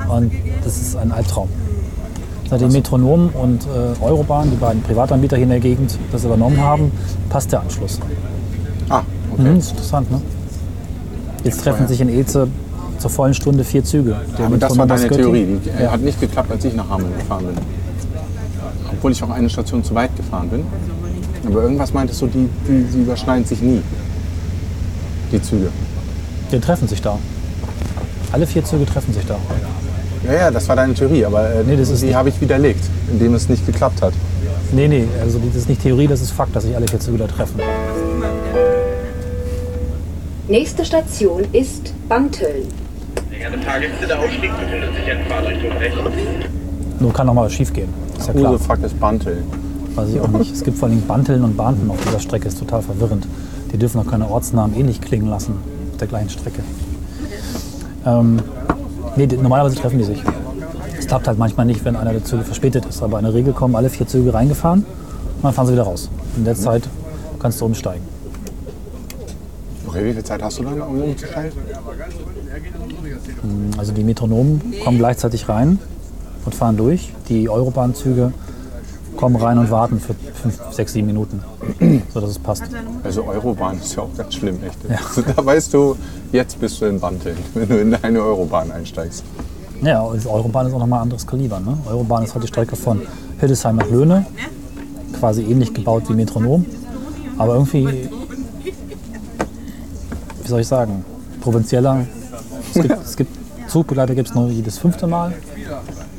[0.09, 0.31] Und
[0.63, 1.49] das ist ein Albtraum.
[2.51, 6.91] Seitdem Metronom und äh, Eurobahn, die beiden Privatanbieter hier in der Gegend, das übernommen haben,
[7.29, 7.97] passt der Anschluss.
[8.89, 8.99] Ah,
[9.37, 9.55] Mhm, okay.
[9.55, 10.21] das ist interessant, ne?
[11.45, 12.49] Jetzt treffen sich in Ilze
[12.99, 14.17] zur vollen Stunde vier Züge.
[14.37, 15.43] Der Aber das war deine Theorie.
[15.45, 17.55] Göttingen- Die äh, hat nicht geklappt, als ich nach Hameln gefahren bin.
[18.91, 20.65] Obwohl ich auch eine Station zu weit gefahren bin.
[21.47, 23.81] Aber irgendwas meintest du, die, die, die überschneiden sich nie.
[25.31, 25.69] Die Züge.
[26.51, 27.17] Die treffen sich da.
[28.33, 29.37] Alle vier Züge treffen sich da.
[30.25, 32.83] Ja, ja, das war deine Theorie, aber äh, Nee, das ist die habe ich widerlegt,
[33.11, 34.13] indem es nicht geklappt hat.
[34.71, 37.17] Nee, nee, also das ist nicht Theorie, das ist Fakt, dass sich alle vier Züge
[37.17, 37.59] da treffen.
[40.47, 42.67] Nächste Station ist Banteln.
[46.99, 47.89] Nur kann noch mal was schief gehen.
[48.17, 48.53] Ist ja klar.
[48.53, 49.43] Use fuck ist Bantel.
[49.95, 50.53] Weiß ich auch nicht.
[50.53, 52.47] Es gibt vor allem Banteln und Bahnten auf dieser Strecke.
[52.47, 53.27] Ist total verwirrend.
[53.71, 55.55] Die dürfen auch keine Ortsnamen ähnlich klingen lassen
[55.91, 56.61] auf der gleichen Strecke.
[58.05, 58.39] Ähm,
[59.15, 60.21] nee, normalerweise treffen die sich.
[60.97, 63.01] Es klappt halt manchmal nicht, wenn einer der Züge verspätet ist.
[63.01, 66.09] Aber in der Regel kommen alle vier Züge reingefahren und dann fahren sie wieder raus.
[66.37, 66.87] In der Zeit
[67.39, 68.03] kannst du umsteigen.
[69.87, 71.51] Okay, wie viel Zeit hast du dann, um umzusteigen?
[73.77, 75.79] Also die Metronomen kommen gleichzeitig rein
[76.45, 77.11] und fahren durch.
[77.27, 78.31] Die Eurobahnzüge
[79.21, 81.43] kommen rein und warten für fünf, sechs, sieben Minuten,
[82.11, 82.63] sodass es passt.
[83.03, 84.79] Also Eurobahn ist ja auch ganz schlimm, echt.
[85.37, 85.95] Da weißt du,
[86.31, 89.23] jetzt bist du in Banteln, wenn du in eine Eurobahn einsteigst.
[89.83, 91.59] Ja, die Eurobahn ist auch nochmal ein anderes Kaliber.
[91.59, 91.77] Ne?
[91.87, 93.03] Eurobahn ist halt die Strecke von
[93.39, 94.25] Hildesheim nach Löhne,
[95.19, 96.65] quasi ähnlich gebaut wie Metronom,
[97.37, 98.09] aber irgendwie,
[100.41, 101.05] wie soll ich sagen,
[101.41, 102.07] provinzieller.
[102.73, 105.31] Es gibt, es gibt Zugbegleiter gibt es nur jedes fünfte Mal.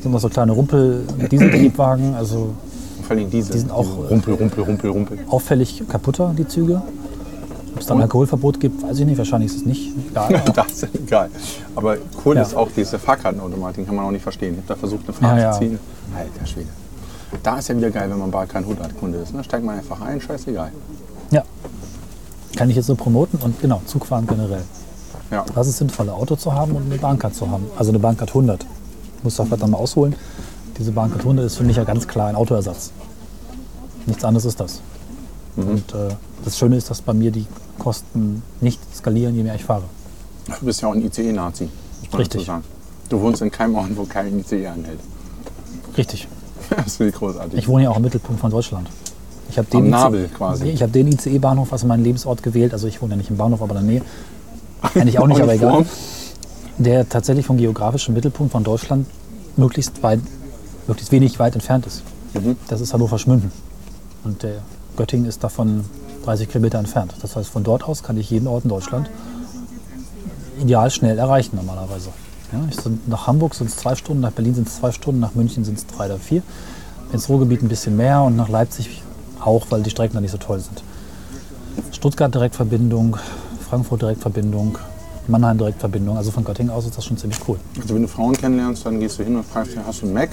[0.01, 2.53] Sind noch so kleine Rumpel Dieseltriebwagen, also
[3.13, 3.51] Vor allem diese.
[3.51, 5.19] Die sind auch, Rumpel, Rumpel, Rumpel, Rumpel.
[5.29, 6.81] auffällig kaputter, die Züge.
[7.73, 9.17] Ob es dann Alkoholverbot gibt, weiß ich nicht.
[9.17, 9.91] Wahrscheinlich ist es nicht.
[10.11, 10.41] Egal.
[10.55, 11.29] Das ist egal.
[11.75, 12.41] Aber cool Ja.
[12.43, 14.53] ist auch diese Fahrkartenautomat, den kann man auch nicht verstehen.
[14.53, 15.51] Ich habe da versucht, eine Fahrt Ja, ja.
[15.53, 15.79] zu ziehen.
[16.15, 16.67] Alter Schwede.
[17.41, 19.33] Da ist ja wieder geil, wenn man bald kein Hundertkunde ist.
[19.33, 19.43] Ne?
[19.43, 20.71] Steigt man einfach ein, scheißegal.
[21.31, 21.43] Ja.
[22.55, 24.61] Kann ich jetzt so promoten und genau, Zugfahren generell.
[25.31, 25.43] Ja.
[25.55, 27.65] Was ist sinnvoller, Auto zu haben und eine Bahncard zu haben?
[27.75, 28.63] Also eine Bahncard 100.
[29.23, 30.15] Muss da vielleicht dann mal ausholen.
[30.77, 32.91] Diese Bahncard 100 ist für mich ja ganz klar ein Autoersatz.
[34.05, 34.81] Nichts anderes ist das.
[35.55, 35.67] Mhm.
[35.67, 36.09] Und äh,
[36.43, 37.45] das Schöne ist, dass bei mir die
[37.79, 39.83] Kosten nicht skalieren, je mehr ich fahre.
[40.59, 41.69] Du bist ja auch ein ICE-Nazi.
[42.17, 42.49] Richtig.
[43.09, 44.99] Du wohnst in keinem Ort, wo kein ICE anhält.
[45.97, 46.27] Richtig.
[46.69, 47.59] Das finde ich großartig.
[47.59, 48.87] Ich wohne ja auch im Mittelpunkt von Deutschland.
[49.49, 50.69] Ich habe Am den, Nabel IC quasi.
[50.69, 52.73] Ich habe den ICE-Bahnhof als meinen Lebensort gewählt.
[52.73, 54.01] Also ich wohne ja nicht im Bahnhof, aber in der Nähe.
[54.95, 55.85] Eigentlich auch nicht, aber egal.
[56.77, 59.07] Der tatsächlich vom geografischen Mittelpunkt von Deutschland
[59.57, 60.21] möglichst weit,
[60.87, 62.01] möglichst wenig weit entfernt ist.
[62.33, 62.55] Mhm.
[62.69, 63.51] Das ist Hannover Schmünden.
[64.23, 64.61] Und der
[64.95, 65.85] Göttingen ist davon
[66.25, 67.13] 30 Kilometer entfernt.
[67.21, 69.09] Das heißt, von dort aus kann ich jeden Ort in Deutschland
[70.59, 72.09] ideal schnell erreichen normalerweise.
[72.51, 72.59] Ja,
[73.07, 75.77] nach Hamburg sind es zwei Stunden, nach Berlin sind es zwei Stunden, nach München sind
[75.77, 76.43] es drei oder vier.
[77.11, 79.01] Ins Ruhrgebiet ein bisschen mehr und nach Leipzig
[79.39, 80.83] auch, weil die Strecken da nicht so toll sind.
[81.91, 83.17] Stuttgart Direktverbindung,
[83.67, 84.77] Frankfurt Direktverbindung,
[85.27, 86.17] Mannheim Direktverbindung.
[86.17, 87.57] Also von Göttingen aus ist das schon ziemlich cool.
[87.81, 90.29] Also wenn du Frauen kennenlernst, dann gehst du hin und fragst, hast du einen Mac?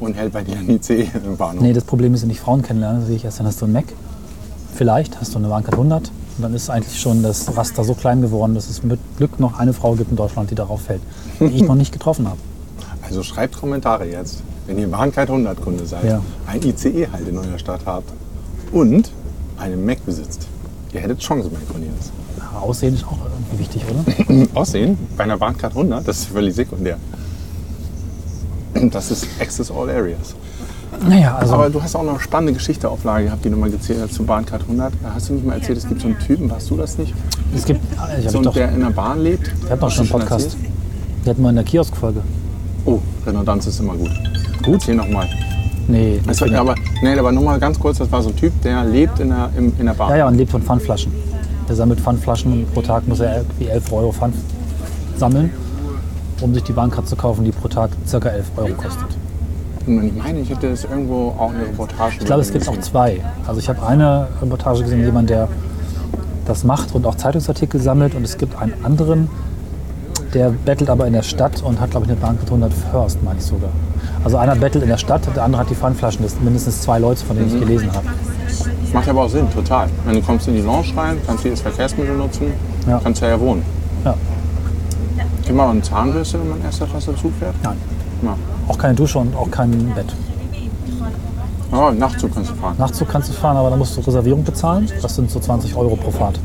[0.00, 1.62] Und hält bei dir ein ICE im Bahnhof.
[1.62, 3.74] Nee, das Problem ist, wenn ich Frauen kennenlerne, sehe ich erst, dann hast du einen
[3.74, 3.86] Mac.
[4.74, 6.08] Vielleicht hast du eine Bahncard 100.
[6.36, 9.58] Und dann ist eigentlich schon das Raster so klein geworden, dass es mit Glück noch
[9.58, 11.02] eine Frau gibt in Deutschland, die darauf fällt,
[11.40, 12.38] die ich noch nicht getroffen habe.
[13.02, 16.20] Also schreibt Kommentare jetzt, wenn ihr Bahncard 100 Kunde seid, Ja.
[16.46, 18.12] ein ICE halt in eurer Stadt habt
[18.70, 19.10] und
[19.58, 20.46] einen Mac besitzt.
[20.92, 22.12] Ihr hättet Chancen bei Cornelius.
[22.60, 24.46] Aussehen ist auch irgendwie wichtig, oder?
[24.60, 26.96] Aussehen bei einer Bahncard 100, das ist völlig sekundär.
[28.90, 30.34] Das ist Access All Areas.
[31.06, 33.56] Naja, also Aber du hast auch noch eine spannende Geschichte auf Lager gehabt, die du
[33.56, 34.92] mal gezählt hast zu Bahncard 100.
[35.14, 37.14] Hast du nicht mal erzählt, es gibt so einen Typen, warst du das nicht?
[37.54, 37.80] es gibt,
[38.20, 39.50] ich So einen, doch, der in der Bahn lebt?
[39.62, 40.44] wir hatten doch schon einen Podcast.
[40.46, 40.62] erzählt?
[41.24, 42.22] Wir hatten mal in der Kiosk-Folge.
[42.84, 44.10] Oh, Redundanz ist immer gut.
[44.62, 45.28] Gut, erzähl nochmal.
[45.88, 48.84] Nee, Also, nicht aber, nee, aber nochmal ganz kurz, das war so ein Typ, der
[48.84, 50.10] lebt in der, im, in der Bahn.
[50.10, 51.12] Ja, ja, und lebt von Pfandflaschen.
[51.68, 54.34] Der sammelt Pfandflaschen und pro Tag muss er irgendwie 11 Euro Pfand
[55.16, 55.50] sammeln,
[56.40, 58.28] um sich die Bahncard zu kaufen, die pro Tag ca.
[58.28, 59.06] 11 Euro kostet.
[59.86, 62.78] Und ich meine, ich hätte das irgendwo auch eine Reportage Ich glaube, es gibt auch
[62.80, 63.22] zwei.
[63.46, 65.48] Also ich habe eine Reportage gesehen, jemand, der
[66.46, 68.14] das macht und auch Zeitungsartikel sammelt.
[68.14, 69.30] Und es gibt einen anderen,
[70.34, 73.38] der bettelt aber in der Stadt und hat, glaube ich, eine Bahncard 100 First, meine
[73.38, 73.70] ich sogar.
[74.24, 76.22] Also einer bettelt in der Stadt, der andere hat die Pfandflaschen.
[76.22, 78.06] Das sind mindestens zwei Leute, von denen ich gelesen habe.
[78.92, 79.88] Macht aber auch Sinn, total.
[80.04, 82.52] Wenn du kommst in die Lounge rein, kannst jedes Verkehrsmittel nutzen,
[82.86, 83.00] Ja.
[83.02, 83.62] kannst ja ja wohnen.
[84.04, 84.14] Ja.
[85.44, 87.54] Gibt man eine Zahnbürste, wenn man erster Klasse Zug fährt?
[87.62, 87.76] Nein.
[88.22, 88.36] Ja.
[88.68, 90.12] Auch keine Dusche und auch kein Bett.
[91.70, 92.74] Ja, Nachtzug kannst du fahren.
[92.78, 94.90] Nachtzug kannst du fahren, aber da musst du Reservierung bezahlen.
[95.02, 96.40] Das sind so 20 Euro pro Fahrt.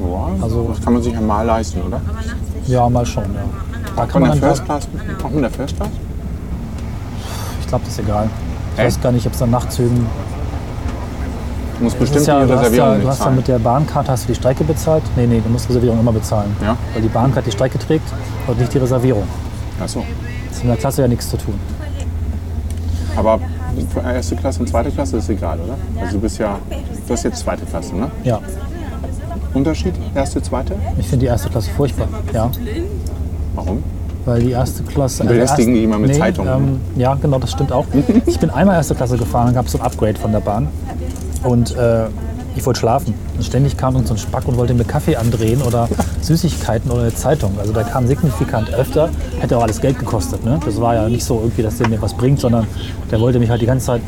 [0.00, 2.00] Ja, Also- das kann man sich ja mal leisten, oder?
[2.66, 3.40] Ja, mal schon, ja.
[3.96, 4.88] Da kann man der dann, First Class,
[5.24, 5.88] auch mit der First Class?
[7.60, 8.28] ich glaube, das ist egal.
[8.74, 8.86] Ich Echt?
[8.96, 10.06] weiß gar nicht, ob es an Nachtzügen
[11.78, 13.36] Du musst bestimmt ja, die du hast Reservierung ja, du hast ja bezahlen.
[13.36, 15.02] mit der Bahncard hast du die Strecke bezahlt.
[15.16, 16.54] Nee, nee, du musst Reservierung immer bezahlen.
[16.62, 16.76] Ja?
[16.92, 18.08] Weil die Bahncard die Strecke trägt
[18.46, 19.24] und nicht die Reservierung.
[19.82, 20.04] Achso.
[20.48, 21.54] Das ist in der Klasse ja nichts zu tun.
[23.16, 23.38] Aber
[24.04, 25.74] erste Klasse und zweite Klasse ist egal, oder?
[26.00, 26.58] Also du bist ja,
[27.06, 28.10] du hast jetzt zweite Klasse, ne?
[28.24, 28.40] Ja,
[29.52, 29.94] Unterschied?
[30.14, 30.74] Erste, zweite?
[30.98, 32.08] ich finde die erste Klasse furchtbar.
[32.32, 32.50] Ja,
[33.54, 33.82] Warum?
[34.24, 35.22] weil die erste Klasse.
[35.22, 37.84] also Belästigen erst- die immer mit nee, Zeitungen, Ähm, ja, genau, das stimmt auch.
[38.26, 40.68] Ich bin einmal erste Klasse gefahren, dann gab es so ein Upgrade von der Bahn.
[41.44, 42.06] Und äh,
[42.56, 43.14] ich wollte schlafen.
[43.36, 45.88] Und ständig kam uns so ein Spack und wollte mir Kaffee andrehen oder
[46.20, 47.52] Süßigkeiten oder eine Zeitung.
[47.58, 50.44] Also der kam signifikant öfter, hätte auch alles Geld gekostet.
[50.44, 50.60] Ne?
[50.64, 52.66] Das war ja nicht so irgendwie, dass der mir was bringt, sondern
[53.10, 54.02] der wollte mich halt die ganze Zeit,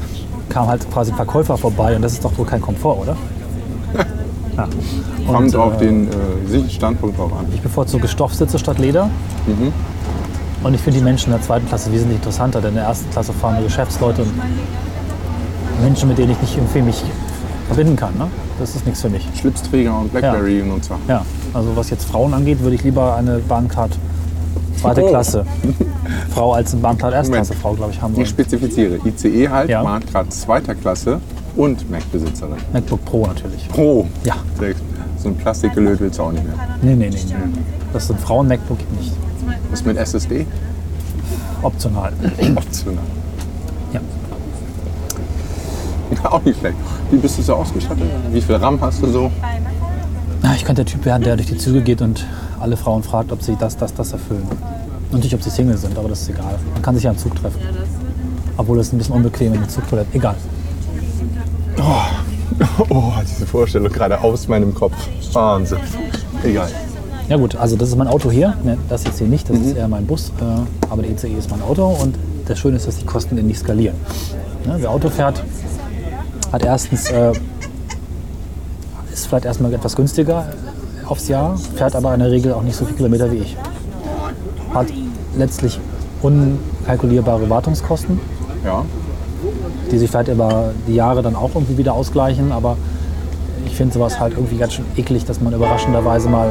[0.49, 3.17] kam halt quasi ein Verkäufer vorbei und das ist doch wohl kein Komfort, oder?
[4.57, 4.67] Ja.
[5.31, 7.45] Kommt Und, auf äh, den äh, Standpunkt drauf an.
[7.53, 9.11] ich bevorzuge Stoffsitze statt Leder.
[9.47, 9.71] Mhm.
[10.63, 13.11] Und ich finde die Menschen in der zweiten Klasse wesentlich interessanter, denn in der ersten
[13.11, 14.33] Klasse fahren nur Geschäftsleute und
[15.83, 17.05] Menschen, mit denen ich nicht irgendwie mich
[17.67, 18.17] verbinden kann.
[18.19, 18.27] Ne?
[18.59, 19.27] Das ist nichts für mich.
[19.35, 20.99] Schlipsträger und Blackberry-Nutzer.
[21.09, 23.99] Ja, also was jetzt Frauen angeht, würde ich lieber eine Bahncard
[24.81, 25.09] zweite Oh.
[25.09, 25.45] Klasse
[26.35, 27.47] Frau als eine Bahncard erste Moment.
[27.49, 28.27] Klasse Frau, glaube ich, haben Ich wollen.
[28.27, 28.99] spezifiziere.
[29.05, 29.83] ICE halt, Ja.
[29.83, 31.21] Bahncard zweiter Klasse
[31.57, 32.57] und Mac-Besitzerin.
[32.73, 33.69] MacBook Pro natürlich.
[33.69, 34.07] Pro.
[34.25, 34.35] Ja,
[35.19, 36.55] So ein Plastikgelöt willst du auch nicht mehr.
[36.83, 37.19] nee, nee, nee.
[37.29, 37.61] nee.
[37.93, 39.13] Das sind Frauen MacBook nicht.
[39.71, 40.47] Was mit SSD?
[41.63, 42.13] Optional.
[42.55, 43.03] Optional.
[43.93, 44.01] Ja.
[46.25, 46.77] Auch nicht schlecht.
[47.11, 48.05] Wie bist du so ausgestattet?
[48.31, 49.31] Wie viel RAM hast du so?
[50.55, 52.25] Ich könnte der Typ werden, der durch die Züge geht und
[52.61, 54.47] alle Frauen fragt, ob sie das, das, das erfüllen.
[55.11, 56.59] Und nicht, ob sie Single sind, aber das ist egal.
[56.73, 57.61] Man kann sich ja im Zug treffen.
[58.57, 60.09] Obwohl es ein bisschen unbequem in der Zugtoilette.
[60.15, 60.37] Egal.
[62.89, 64.95] Oh, diese Vorstellung gerade aus meinem Kopf.
[65.33, 65.79] Wahnsinn.
[66.43, 66.71] Egal.
[67.29, 68.55] Ja gut, also das ist mein Auto hier.
[68.63, 70.33] Ne, Das jetzt hier nicht, das ist eher mein Bus.
[70.41, 70.45] Äh,
[70.89, 72.15] aber der ICE ist mein Auto und
[72.47, 73.97] das Schöne ist, dass die Kosten nicht skalieren.
[74.65, 75.43] Ne, wer Auto fährt,
[76.53, 77.33] hat erstens, äh,
[79.13, 80.47] ist vielleicht erstmal etwas günstiger
[81.07, 83.57] aufs Jahr, fährt aber in der Regel auch nicht so viele Kilometer wie ich.
[84.75, 84.87] Hat
[85.37, 85.79] letztlich
[86.23, 88.21] unkalkulierbare Wartungskosten,
[88.65, 88.85] Ja.
[89.91, 92.77] die sich vielleicht über die Jahre dann auch irgendwie wieder ausgleichen, aber
[93.67, 96.51] ich finde sowas halt irgendwie ganz schön eklig, dass man überraschenderweise mal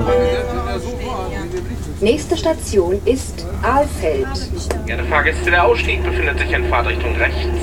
[2.01, 4.27] Nächste Station ist Ahlfeld.
[4.85, 7.57] Gerne Fahrgäste, der Ausstieg befindet sich in Fahrtrichtung rechts.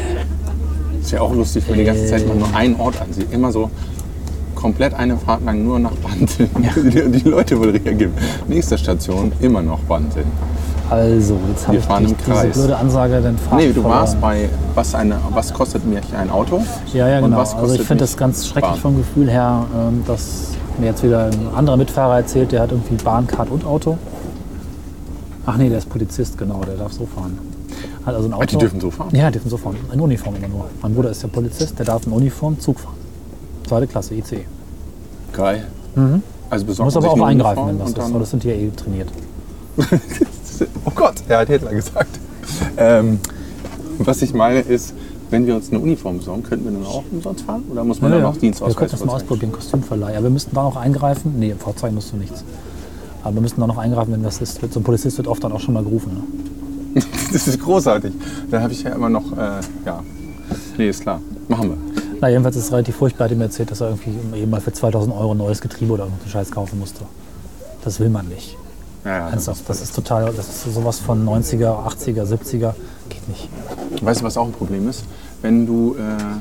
[1.02, 3.32] Ist ja auch lustig, wenn die ganze Zeit man nur einen Ort ansieht.
[3.32, 3.70] Immer so
[4.54, 6.48] komplett eine Fahrt lang nur nach Banteln.
[6.76, 8.12] Die, die Leute wohl reagieren.
[8.46, 10.26] Nächste Station, immer noch Banteln.
[10.88, 12.52] Also, jetzt habe Wir ich fahren die, im diese Kreis.
[12.56, 16.62] blöde Ansage, dann Nee, du warst bei, was, eine, was kostet mir ein Auto?
[16.92, 17.38] Ja, ja, genau.
[17.38, 18.80] Also ich finde das ganz schrecklich Bahn?
[18.80, 23.02] vom Gefühl her, ähm, dass mir jetzt wieder ein anderer Mitfahrer erzählt, der hat irgendwie
[23.02, 23.96] Bahncard und Auto.
[25.46, 27.38] Ach nee, der ist Polizist, genau, der darf so fahren.
[28.04, 28.46] Hat also ein Auto.
[28.46, 29.14] die dürfen so fahren?
[29.14, 29.76] Ja, die dürfen so fahren.
[29.92, 30.66] In Uniform immer nur.
[30.82, 32.96] Mein Bruder ist ja Polizist, der darf in Uniform Zug fahren.
[33.66, 34.44] Zweite Klasse, IC.
[35.32, 35.66] Geil.
[36.50, 36.84] Also besorgt Mhm.
[36.84, 37.98] Muss aber auch eingreifen, wenn und ist.
[37.98, 39.08] Aber das sind die ja eh trainiert.
[40.84, 42.20] Oh Gott, er hat Hitler gesagt.
[42.76, 43.18] Ähm,
[43.98, 44.94] was ich meine ist,
[45.30, 47.64] wenn wir uns eine Uniform besorgen, könnten wir dann auch umsonst fahren?
[47.70, 48.30] Oder muss man Ja, dann ja.
[48.30, 50.14] auch Wir Dienstausweis könnten das mal ausprobieren, Kostümverleih.
[50.14, 51.34] Aber wir müssten da noch eingreifen.
[51.38, 52.44] Nee, im Fahrzeug musst du nichts.
[53.24, 54.60] Aber wir müssten da noch eingreifen, wenn was ist.
[54.72, 56.12] So ein Polizist wird oft dann auch schon mal gerufen.
[56.14, 56.22] Ne?
[57.32, 58.12] Das ist großartig.
[58.50, 60.02] Da habe ich ja immer noch, äh, ja,
[60.76, 61.20] nee, ist klar.
[61.48, 61.76] Machen wir.
[62.20, 64.72] Na, jedenfalls ist es relativ furchtbar, hat ihm erzählt, dass er irgendwie eben mal für
[64.72, 67.00] 2000 Euro ein neues Getriebe oder irgendeinen Scheiß kaufen musste.
[67.84, 68.56] Das will man nicht.
[69.04, 72.74] Ja, ja, das Ernsthaft, das ist total, das ist sowas von 90er, 80er, 70er.
[73.08, 73.48] Geht nicht.
[74.00, 75.04] Weißt du, was auch ein Problem ist?
[75.40, 76.00] Wenn du äh,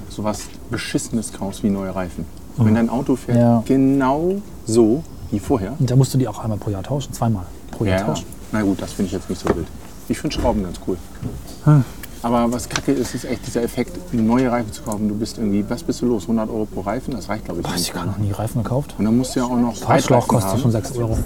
[0.10, 2.26] sowas Beschissenes kaufst wie neue Reifen.
[2.58, 3.42] Wenn dein Auto fährt Mhm.
[3.44, 3.64] Ja.
[3.66, 4.34] genau
[4.68, 5.74] so wie vorher.
[5.80, 8.26] Und da musst du die auch einmal pro Jahr tauschen, zweimal pro Jahr Ja, tauschen.
[8.52, 9.66] na gut, das finde ich jetzt nicht so wild.
[10.12, 10.98] Ich finde Schrauben ganz cool.
[11.64, 11.86] Hm.
[12.22, 15.08] Aber was kacke ist, ist echt dieser Effekt, neue Reifen zu kaufen.
[15.08, 16.24] Du bist irgendwie, was bist du los?
[16.24, 17.14] 100 Euro pro Reifen?
[17.14, 17.88] Das reicht, glaube ich, Was, nicht.
[17.90, 18.96] ich habe noch nie Reifen gekauft.
[18.98, 20.62] Und dann musst du ja auch noch Fahrschlauch kostet haben.
[20.62, 21.18] schon 6 Euro.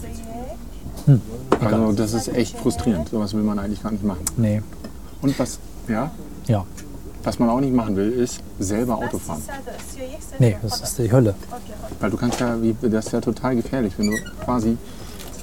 [1.60, 3.10] Also das ist echt frustrierend.
[3.10, 4.24] Sowas will man eigentlich gar nicht machen.
[4.38, 4.62] Nee,
[5.21, 6.12] Und was, ja,
[6.48, 6.63] ja.
[7.24, 9.41] was man auch nicht machen will, ist selber Auto fahren.
[10.38, 11.34] Nee, das ist die Hölle.
[12.00, 14.78] Weil du kannst ja, das ist ja total gefährlich, wenn du quasi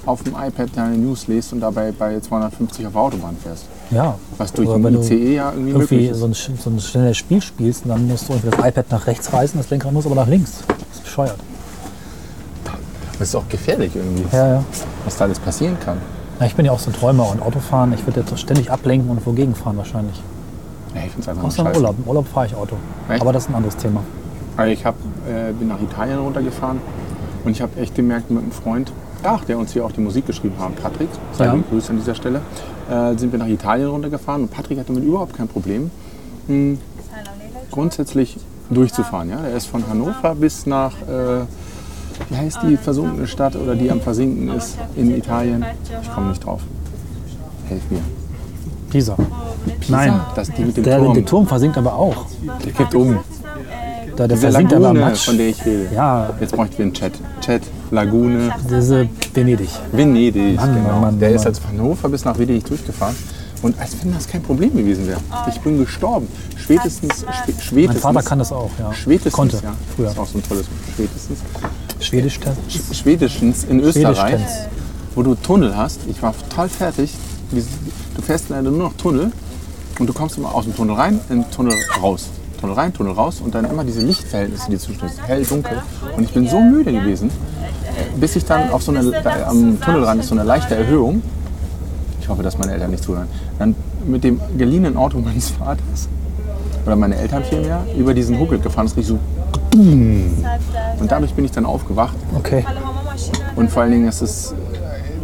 [0.05, 3.65] auf dem iPad deine News liest und dabei bei 250 auf der Autobahn fährst.
[3.91, 4.15] Ja.
[4.37, 6.19] Was durch den ICE ja irgendwie möglich irgendwie ist.
[6.19, 9.31] so ein, so ein schnelles Spiel spielst und dann musst du das iPad nach rechts
[9.31, 10.63] reißen, das Lenkrad muss aber nach links.
[10.67, 11.37] Das ist bescheuert.
[13.19, 14.63] Das ist auch gefährlich irgendwie, Ja, ja.
[15.05, 15.97] was da alles passieren kann.
[16.39, 19.09] ja ich bin ja auch so ein Träumer und Autofahren, ich würde jetzt ständig ablenken
[19.09, 20.21] und wogegen fahren wahrscheinlich.
[20.95, 21.75] Ja, ich finde es einfach Außer im.
[21.77, 21.95] Urlaub.
[21.97, 22.75] Im Urlaub fahre ich Auto.
[23.09, 23.21] Echt?
[23.21, 24.01] Aber das ist ein anderes Thema.
[24.57, 24.95] Also ich hab,
[25.27, 26.79] äh, bin nach Italien runtergefahren
[27.45, 28.91] und ich habe echt gemerkt mit einem Freund,
[29.23, 31.53] ach, der uns hier auch die Musik geschrieben hat, Patrick, sei Ja.
[31.55, 32.41] gegrüßt an dieser Stelle,
[32.89, 35.89] äh, sind wir nach Italien runtergefahren und Patrick hatte damit überhaupt kein Problem,
[36.47, 36.77] mh,
[37.71, 38.37] grundsätzlich
[38.69, 39.29] durchzufahren.
[39.29, 39.37] Ja?
[39.37, 41.41] Der ist von Hannover bis nach, äh,
[42.29, 45.65] wie heißt die versunkene Stadt oder die am Versinken ist in Italien?
[46.01, 46.61] Ich komme nicht drauf.
[47.67, 47.99] Helf mir.
[48.89, 49.15] Pisa.
[49.89, 50.19] Nein.
[50.35, 51.13] Das die mit dem Der, Turm.
[51.15, 52.25] der Turm versinkt aber auch.
[52.63, 53.17] Der kippt um.
[54.15, 55.25] Da, der Diese versinkt aber Lagune, Matsch.
[55.25, 55.87] von der ich rede.
[55.93, 57.13] Ja, Jetzt bräuchten wir einen Chat.
[57.41, 59.69] Chat, Lagune, diese Venedig.
[59.91, 60.55] Venedig.
[60.55, 60.87] Mann, genau.
[60.89, 61.35] Mann, Mann, der Mann.
[61.35, 63.15] ist als von Hannover bis nach Venedig durchgefahren.
[63.63, 65.19] Und als wenn das kein Problem gewesen wäre.
[65.49, 66.27] Ich bin gestorben.
[66.57, 68.01] Spätestens, spä Mein spätestens.
[68.01, 68.93] Vater kann das auch, ja.
[68.93, 69.73] Spätestens, Konnte, ja.
[69.95, 70.05] früher.
[70.07, 70.79] Das ist auch so ein tolles Wort.
[70.93, 71.39] Spätestens.
[71.99, 72.39] Schwedisch.
[72.69, 74.41] Sch- Spätestens in Österreich,
[75.15, 76.01] wo du Tunnel hast.
[76.09, 77.11] Ich war total fertig.
[77.51, 79.31] Du fährst leider nur noch Tunnel
[79.97, 82.25] und du kommst immer aus dem Tunnel rein, in den Tunnel raus.
[82.63, 85.81] Tunnel rein, Tunnel raus und dann immer diese Lichtverhältnisse, die zwischen uns, hell, dunkel.
[86.15, 89.81] Und ich bin so müde gewesen, äh, bis ich dann auf so eine, da, am
[89.81, 91.21] Tunnelrand ist so eine leichte Erhöhung.
[92.21, 93.27] Ich hoffe, dass meine Eltern nicht zuhören.
[93.59, 96.07] Dann mit dem geliehenen Auto meines Vaters,
[96.85, 98.85] oder meine Eltern vielmehr, über diesen Huckel gefahren.
[98.85, 99.19] Das riecht so.
[99.73, 100.31] Und
[101.09, 102.63] dadurch bin ich dann aufgewacht Okay.
[103.57, 104.53] und vor allen Dingen ist es,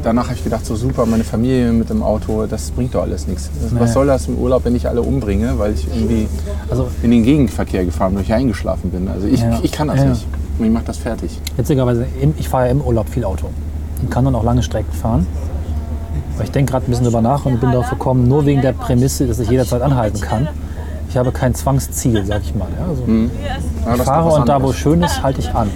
[0.04, 3.28] danach habe ich gedacht, so super, meine Familie mit dem Auto, das bringt doch alles
[3.28, 3.50] nichts.
[3.72, 6.28] Was soll das im Urlaub, wenn ich alle umbringe, weil ich irgendwie
[6.70, 9.08] Also in den Gegenverkehr gefahren bin, weil ich eingeschlafen bin.
[9.08, 9.60] Also ich, Ja.
[9.62, 10.06] ich kann das Ja.
[10.06, 10.26] nicht.
[10.58, 11.40] Und ich mache das fertig.
[11.58, 12.06] Witzigerweise,
[12.38, 13.48] ich fahre ja im Urlaub viel Auto
[14.02, 15.26] und kann dann auch lange Strecken fahren.
[16.36, 18.74] Aber ich denke gerade ein bisschen drüber nach und bin darauf gekommen, nur wegen der
[18.74, 20.48] Prämisse, dass ich jederzeit anhalten kann.
[21.10, 22.68] Ich habe kein Zwangsziel, sag ich mal.
[22.88, 23.04] Also
[23.86, 24.76] Ja, ich fahre und da, wo anderes.
[24.78, 25.70] schön ist, halte ich an.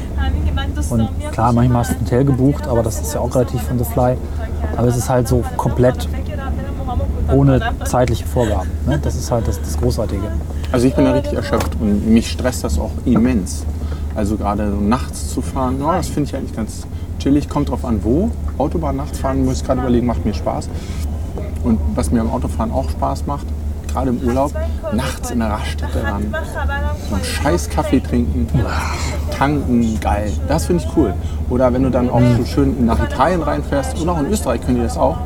[0.90, 3.80] Und klar, manchmal hast du ein Hotel gebucht, aber das ist ja auch relativ on
[3.80, 4.18] the fly.
[4.76, 6.08] Aber es ist halt so komplett
[7.32, 8.70] ohne zeitliche Vorgaben.
[8.88, 9.00] Ne?
[9.02, 10.24] Das ist halt das, das Großartige.
[10.72, 13.66] Also ich bin da richtig erschöpft und mich stresst das auch immens.
[14.16, 16.86] Also gerade so nachts zu fahren, ja, das finde ich eigentlich ganz
[17.20, 17.50] chillig.
[17.50, 18.30] Kommt drauf an, wo.
[18.58, 20.70] Autobahn nachts fahren, muss ich gerade überlegen, macht mir Spaß.
[21.64, 23.48] Und was mir am Autofahren auch Spaß macht,
[23.94, 24.52] gerade im Urlaub,
[24.92, 26.34] nachts in der Raststätte ran,
[27.10, 28.48] so einen scheiß Kaffee trinken,
[29.38, 30.32] tanken, geil.
[30.48, 31.14] Das finde ich cool.
[31.50, 34.78] Oder wenn du dann auch so schön nach Italien reinfährst, und auch in Österreich können
[34.78, 35.18] die das auch,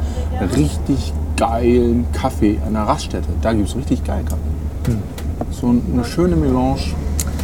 [0.56, 3.28] richtig geilen Kaffee an der Raststätte.
[3.42, 4.98] Da gibt es richtig geilen Kaffee.
[5.52, 6.80] So eine schöne Melange,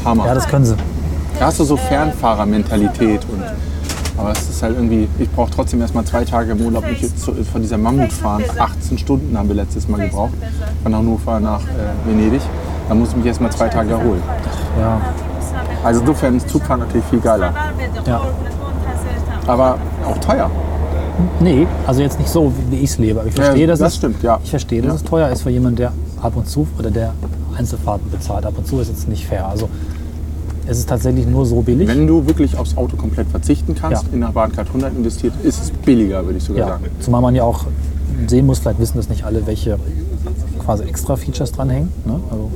[0.03, 0.25] Hammer.
[0.25, 0.75] Ja, das können sie.
[1.39, 3.21] Da hast du so Fernfahrermentalität.
[3.31, 3.43] Und,
[4.17, 6.83] aber es ist halt irgendwie, ich brauche trotzdem erstmal zwei Tage im Urlaub
[7.17, 8.43] zu- von dieser Mammutfahren.
[8.57, 10.33] 18 Stunden haben wir letztes Mal gebraucht,
[10.83, 12.41] von Hannover nach äh, Venedig.
[12.89, 14.21] Da muss ich mich erstmal zwei Tage erholen.
[14.79, 14.99] Ja,
[15.83, 17.53] Also insofern ist Zugfahren natürlich viel geiler.
[18.05, 18.21] ja.
[19.47, 20.49] Aber auch teuer.
[21.39, 23.19] Nee, also jetzt nicht so, wie ich es lebe.
[23.19, 24.39] Aber ich verstehe, Ja, dass das es, stimmt, ja.
[24.43, 24.95] Ich verstehe, dass Ja.
[24.95, 27.13] es teuer ist für jemanden, der ab und zu oder der
[27.57, 28.45] Einzelfahrten bezahlt.
[28.45, 29.47] Ab und zu ist jetzt nicht fair.
[29.47, 29.69] Also
[30.67, 31.87] es ist tatsächlich nur so billig.
[31.87, 34.09] Wenn du wirklich aufs Auto komplett verzichten kannst, Ja.
[34.13, 36.85] in der Bahncard 100 investiert, ist es billiger, würde ich sogar ja, sagen.
[36.99, 37.65] zumal man ja auch
[38.27, 39.77] sehen muss, vielleicht wissen das nicht alle, welche
[40.63, 41.89] quasi extra Features dranhängen.
[42.05, 42.19] Ne?
[42.31, 42.49] Also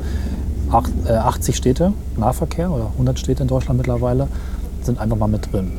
[0.71, 4.27] acht, äh, 80 Städte Nahverkehr oder 100 Städte in Deutschland mittlerweile
[4.83, 5.71] sind einfach mal mit drin.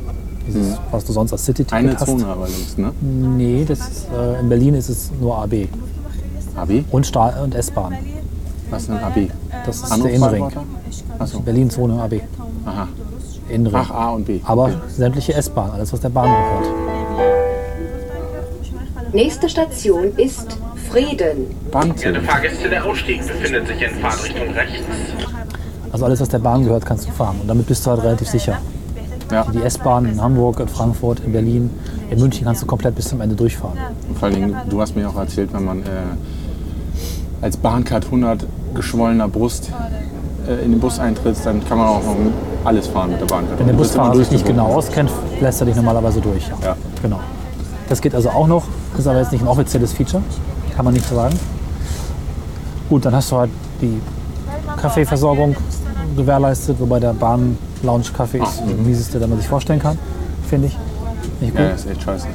[0.47, 2.05] Dieses, was du sonst als City-Ticket Eine hast.
[2.05, 2.91] Zone aber links, ne?
[3.01, 5.67] Nee, das ist, äh, in Berlin ist es nur AB
[6.55, 6.83] AB?
[6.91, 7.93] und, Stahl- und S-Bahn.
[8.69, 9.29] Was ist denn AB?
[9.65, 10.41] Das ist der Innenring.
[10.41, 10.65] Frankfurter?
[11.19, 11.39] Achso.
[11.39, 12.21] Berlin-Zone AB.
[12.65, 12.87] Aha.
[13.49, 13.81] Innenring.
[13.83, 14.39] Ach, A und B.
[14.43, 14.73] Aber Okay.
[14.89, 16.75] sämtliche S-Bahn, alles was der Bahn gehört.
[19.13, 20.57] Nächste Station ist
[20.91, 21.47] Frieden.
[21.71, 24.83] Werte Fahrgäste, der Ausstieg befindet sich in Fahrtrichtung rechts.
[25.91, 27.37] Also alles was der Bahn gehört, kannst du fahren.
[27.41, 28.59] Und damit bist du halt relativ sicher.
[29.31, 29.45] Ja.
[29.51, 31.69] Die S-Bahn in Hamburg, in Frankfurt, in Berlin,
[32.09, 33.77] in München kannst du komplett bis zum Ende durchfahren.
[34.07, 35.85] Und vor allen Dingen, du hast mir auch erzählt, wenn man äh,
[37.41, 39.71] als Bahncard 100 geschwollener Brust
[40.47, 42.15] äh, in den Bus eintritt, dann kann man auch noch
[42.65, 43.59] alles fahren mit der Bahncard.
[43.59, 46.47] Wenn der Busfahrer sich nicht genau auskennt, lässt er dich normalerweise durch.
[46.63, 46.75] Ja.
[47.01, 47.19] Genau.
[47.87, 48.65] Das geht also auch noch,
[48.97, 50.21] ist aber jetzt nicht ein offizielles Feature,
[50.75, 51.37] kann man nicht sagen.
[52.89, 53.51] Gut, dann hast du halt
[53.81, 54.01] die
[54.81, 55.55] Kaffeeversorgung
[56.15, 59.97] gewährleistet, wobei der Bahn-Lounge-Kaffee ist der mieseste, den man sich vorstellen kann,
[60.47, 60.77] finde ich.
[61.39, 61.61] Nicht gut.
[61.61, 62.27] Ja, ist echt scheiße.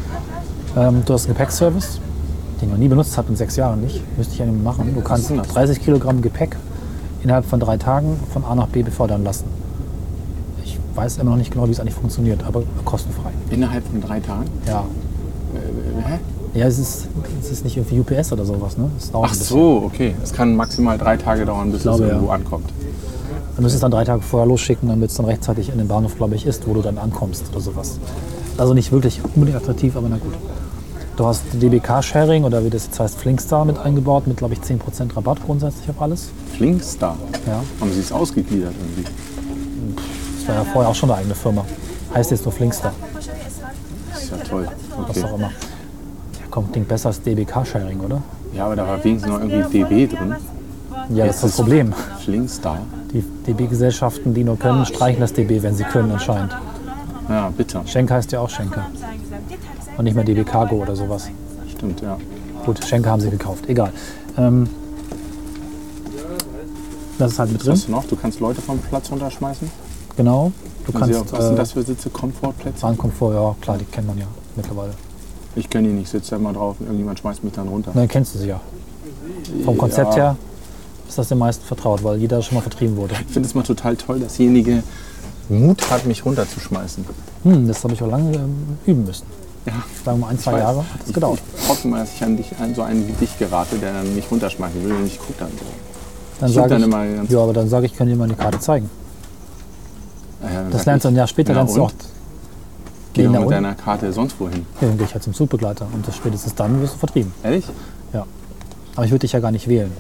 [0.77, 2.01] Ähm, du hast einen Gepäckservice,
[2.65, 4.01] den ich noch nie benutzt habe in sechs Jahren nicht.
[4.17, 4.93] Müsste ich mal machen.
[4.95, 5.49] Du kannst denn das?
[5.49, 6.57] 30 Kilogramm Gepäck
[7.23, 9.45] innerhalb von drei Tagen von A nach B befördern lassen.
[10.65, 13.31] Ich weiß immer noch nicht genau, wie es eigentlich funktioniert, aber kostenfrei.
[13.51, 14.45] Innerhalb von drei Tagen?
[14.67, 14.85] Ja,
[15.55, 16.59] Äh, hä?
[16.59, 17.09] ja es, ist,
[17.41, 18.77] es ist nicht irgendwie UPS oder sowas.
[18.77, 18.91] Ne?
[18.99, 20.15] Es dauert Ach so, okay.
[20.23, 22.35] Es kann maximal drei Tage dauern, bis glaube, es irgendwo ja.
[22.35, 22.71] ankommt.
[23.57, 26.17] Du müsstest es dann drei Tage vorher losschicken, damit es dann rechtzeitig in den Bahnhof,
[26.17, 27.99] glaube ich, ist, wo du dann ankommst oder sowas.
[28.59, 30.35] Also nicht wirklich unbedingt attraktiv, aber na gut.
[31.17, 35.15] Du hast DBK-Sharing oder wie das jetzt heißt, Flinkstar mit eingebaut, mit, glaube ich, 10%
[35.17, 36.31] Rabatt grundsätzlich auf alles.
[36.57, 37.17] Flinkstar.
[37.47, 37.63] Ja.
[37.81, 39.05] Haben sie es ausgegliedert irgendwie?
[40.39, 41.65] Das war ja vorher auch schon eine eigene Firma.
[42.13, 42.93] Heißt jetzt nur Flinkstar,
[44.13, 44.69] Das ist ja toll.
[44.97, 45.25] was Okay.
[45.25, 45.47] auch immer.
[45.49, 48.21] Ja, komm, klingt besser als DBK-Sharing, oder?
[48.53, 50.35] Ja, aber da war wenigstens noch irgendwie DB drin.
[51.11, 51.93] Ja, das ist das Problem.
[52.25, 52.79] Flinkstar.
[53.13, 56.57] Die DB-Gesellschaften, die nur können, streichen das DB, wenn sie können, anscheinend.
[57.29, 57.83] Ja, bitter.
[57.87, 58.87] Schenker heißt ja auch Schenker.
[59.97, 61.29] Und nicht mehr DB Cargo oder sowas.
[61.71, 62.19] Stimmt, ja.
[62.65, 63.93] Gut, Schenker haben sie gekauft, egal.
[64.37, 64.69] Ähm,
[67.19, 68.05] das ist halt mit Was drin, hast du noch?
[68.07, 69.71] Du kannst Leute vom Platz runterschmeißen.
[70.17, 70.53] genau.
[70.87, 72.11] Du Und kannst was sind äh, das für Sitze?
[72.11, 72.83] Komfortplätze?
[72.83, 74.93] Bahnkomfort, ja klar, die kennt man ja mittlerweile.
[75.57, 77.93] Ich kenne die nicht, sitze da immer drauf und irgendjemand schmeißt mich dann runter.
[77.95, 78.61] Dann kennst du sie ja.
[79.65, 80.17] Vom Konzept Ja.
[80.17, 80.37] her
[81.09, 83.15] ist das den meisten vertraut, weil jeder schon mal vertrieben wurde.
[83.27, 84.83] Ich finde es mal total toll, dass derjenige
[85.49, 87.05] Mut hat, mich runterzuschmeißen.
[87.45, 88.55] Hm, das habe ich auch lange ähm,
[88.85, 89.25] üben müssen.
[89.67, 89.73] Ja.
[90.05, 90.59] Sagen wir ein, zwei.
[90.59, 91.41] Jahre hat es gedauert.
[91.57, 94.15] ich hoffe mal, dass ich an, dich, an so einen wie dich gerate, der dann
[94.15, 95.65] mich runterschmeißen will und ich gucke dann so.
[96.41, 98.35] Dann ich sage dann ich, immer ja, aber dann sage ich, kann dir mal die
[98.35, 98.91] Karte zeigen.
[100.43, 101.93] Äh, dann Das lernst du ein Jahr später, na lernst du auch.
[103.15, 103.51] Geh mit unten.
[103.51, 104.67] deiner Karte sonst wohin.
[104.81, 107.33] Ja, dann gehe ich halt zum Zugbegleiter und das spätestens dann wirst du vertrieben.
[107.45, 107.65] Ehrlich?
[108.13, 108.27] Ja.
[108.97, 109.93] Aber ich würde dich ja gar nicht wählen.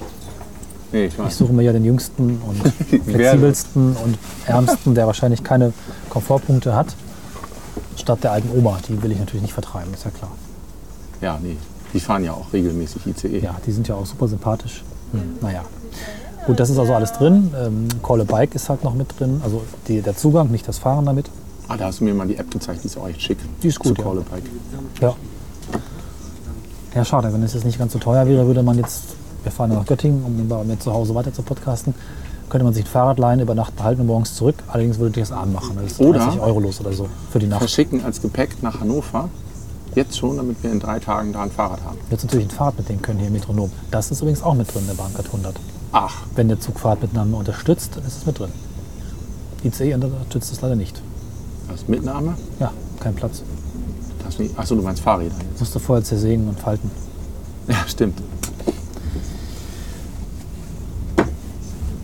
[0.93, 2.61] Nee, ich Ich suche mir ja den jüngsten und
[3.05, 5.73] flexibelsten und ärmsten, der wahrscheinlich keine
[6.11, 6.89] Komfortpunkte hat,
[7.97, 8.79] statt der alten Oma.
[8.89, 10.31] Die will ich natürlich nicht vertreiben, ist ja klar.
[11.21, 11.57] Ja, nee.
[11.93, 13.39] Die fahren ja auch regelmäßig ICE.
[13.39, 14.83] Ja, die sind ja auch super sympathisch.
[15.13, 15.63] Hm, naja.
[16.47, 17.55] Gut, das ist also alles drin.
[17.59, 19.41] Ähm, Call a Bike ist halt noch mit drin.
[19.43, 21.31] Also die, der Zugang, nicht das Fahren damit.
[21.69, 23.39] Ah, da hast du mir mal die App gezeigt, die ist auch echt schick.
[23.63, 24.09] Die ist gut, Zu ja.
[24.09, 24.45] Call a Bike.
[25.01, 25.17] Ja.
[26.95, 27.33] Ja, schade.
[27.33, 29.03] Wenn es jetzt nicht ganz so teuer wäre, würde man jetzt,
[29.43, 31.95] wir fahren ja nach Göttingen, um bei mir zu Hause weiter zu podcasten,
[32.51, 34.57] könnte man sich ein Fahrrad leihen, über Nacht behalten und morgens zurück.
[34.69, 35.77] Allerdings würde ich das Abend machen.
[35.77, 37.61] Das ist Oder- 30 Euro los oder so für die Nacht.
[37.61, 39.29] Verschicken als Gepäck nach Hannover.
[39.95, 41.99] Jetzt schon, damit wir in drei Tagen da ein Fahrrad haben.
[42.11, 43.71] Jetzt natürlich ein Fahrrad mitnehmen können hier im Metronom.
[43.91, 45.55] Das ist übrigens auch mit drin, der Bahncard 100.
[45.93, 48.51] Ach, Wenn der Zugfahrt miteinander unterstützt, dann ist es mit drin.
[49.63, 51.01] ICE unterstützt es leider nicht.
[51.71, 52.35] das Mitnahme.
[52.61, 53.43] Ja, kein Platz.
[54.25, 54.59] Das nicht.
[54.59, 55.61] Achso, du meinst Fahrräder jetzt.
[55.61, 56.91] Musst du vorher zersägen und falten.
[57.69, 58.21] Ja, stimmt.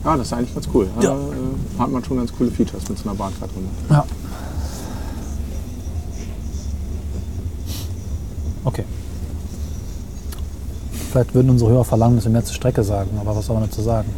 [0.04, 0.88] Ja, das ist eigentlich ganz cool.
[1.00, 1.12] Ja.
[1.14, 3.68] Äh, hat man schon ganz coole Features mit so einer Bahncard drin.
[3.90, 4.04] Ja.
[8.64, 8.84] Okay.
[11.10, 13.64] Vielleicht würden unsere Hörer verlangen, dass wir mehr zur Strecke sagen, aber was soll man
[13.64, 14.08] dazu sagen?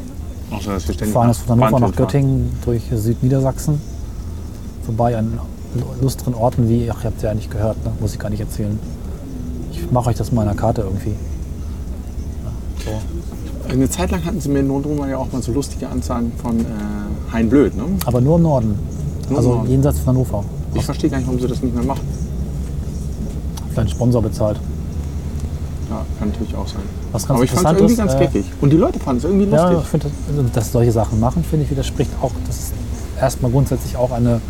[0.50, 1.96] Außer, dass wir ständig fahren jetzt von Hannover nach fahren.
[1.96, 3.80] Göttingen durch Südniedersachsen,
[4.84, 5.40] vorbei an
[6.00, 7.92] lustren Orten wie, ach, ihr habt ja nicht gehört, ne?
[8.00, 8.78] muss ich gar nicht erzählen.
[9.72, 11.14] Ich mache euch das mal in einer Karte irgendwie.
[12.44, 12.50] Ja,
[12.84, 12.90] so.
[13.68, 16.60] Eine Zeit lang hatten sie mir in Nordrhein ja auch mal so lustige Anzeigen von
[16.60, 16.64] äh,
[17.32, 17.76] Hein Blöd.
[17.76, 17.84] Ne?
[18.06, 18.78] Aber nur im Norden.
[19.22, 19.70] Nur im also Norden.
[19.70, 20.44] jenseits von Hannover.
[20.74, 22.06] Ich verstehe gar nicht, warum sie das nicht mehr machen.
[23.72, 24.58] Vielleicht Sponsor bezahlt.
[25.90, 26.82] Ja, kann natürlich auch sein.
[27.12, 28.44] Was ganz Aber ich fand es irgendwie ist, ganz äh, geckig.
[28.60, 29.70] Und die Leute fanden es irgendwie lustig.
[29.70, 32.72] Ja, ich finde, also, dass solche Sachen machen, finde ich, widerspricht auch, dass es
[33.20, 34.40] erstmal grundsätzlich auch eine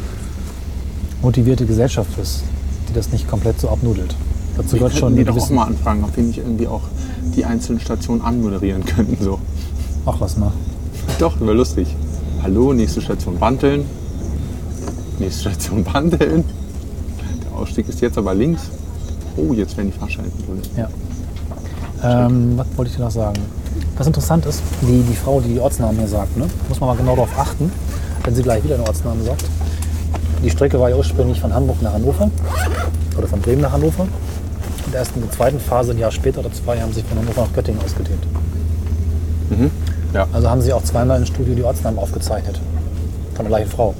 [1.20, 2.42] motivierte Gesellschaft ist,
[2.88, 4.14] die das nicht komplett so abnudelt.
[4.56, 6.82] Dazu Wir gehört schon die doch auch mal anfragen, ob wir nicht irgendwie auch
[7.34, 9.22] die einzelnen Stationen anmoderieren könnten.
[9.22, 9.38] So.
[10.04, 10.52] Ach, lass mal.
[11.18, 11.88] Doch, wäre lustig.
[12.42, 13.84] Hallo, nächste Station Banteln.
[15.18, 16.44] Nächste Station Banteln.
[17.44, 18.62] Der Ausstieg ist jetzt aber links.
[19.36, 20.68] Oh, jetzt werden die Fahrscheine kontrolliert.
[20.76, 20.88] Ja.
[22.04, 23.40] Ähm, was wollte ich dir noch sagen?
[23.96, 26.46] Was interessant ist, die, die Frau, die die Ortsnamen hier sagt, ne?
[26.68, 27.70] muss man mal genau darauf achten,
[28.24, 29.44] wenn sie gleich wieder einen Ortsnamen sagt.
[30.42, 32.30] Die Strecke war ja ursprünglich von Hamburg nach Hannover
[33.16, 34.06] oder von Bremen nach Hannover.
[34.86, 37.42] Und erst in der zweiten Phase, ein Jahr später oder zwei, haben sie von Hannover
[37.42, 38.24] nach Göttingen ausgedehnt.
[40.12, 40.26] Ja.
[40.32, 42.60] Also haben sie auch zweimal im Studio die Ortsnamen aufgezeichnet.
[43.34, 43.94] Von der gleichen Frau.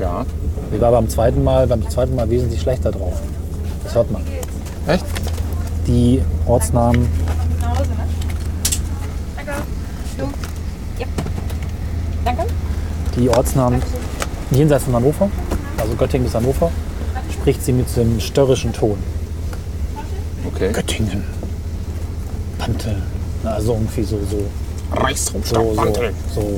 [0.00, 0.26] Ja.
[0.74, 3.14] Die war beim zweiten Mal, beim zweiten Mal wesentlich schlechter drauf.
[3.84, 4.22] Das hört man.
[4.86, 5.04] Echt?
[5.86, 7.08] Die Ortsnamen.
[13.14, 13.80] Die Ortsnamen
[14.50, 15.28] jenseits von Hannover,
[15.78, 16.70] also Göttingen bis Hannover,
[17.32, 18.96] spricht sie mit so einem störrischen Ton.
[20.46, 20.72] Okay.
[20.72, 21.24] Göttingen,
[22.58, 23.02] Panteln,
[23.44, 24.38] also irgendwie so, so,
[25.24, 25.74] so, so,
[26.34, 26.56] so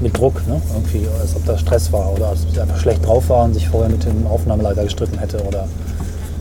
[0.00, 0.60] mit Druck, ne?
[0.72, 3.54] irgendwie, als ob da Stress war oder als ob sie einfach schlecht drauf war und
[3.54, 5.66] sich vorher mit dem Aufnahmeleiter gestritten hätte oder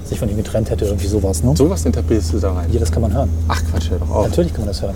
[0.06, 1.44] sich von ihm getrennt hätte, irgendwie sowas.
[1.44, 1.56] Ne?
[1.56, 2.72] Sowas interpretierst du da rein.
[2.72, 3.30] Ja, das kann man hören.
[3.48, 4.28] Ach Quatsch, hör doch auf.
[4.28, 4.96] Natürlich kann man das hören.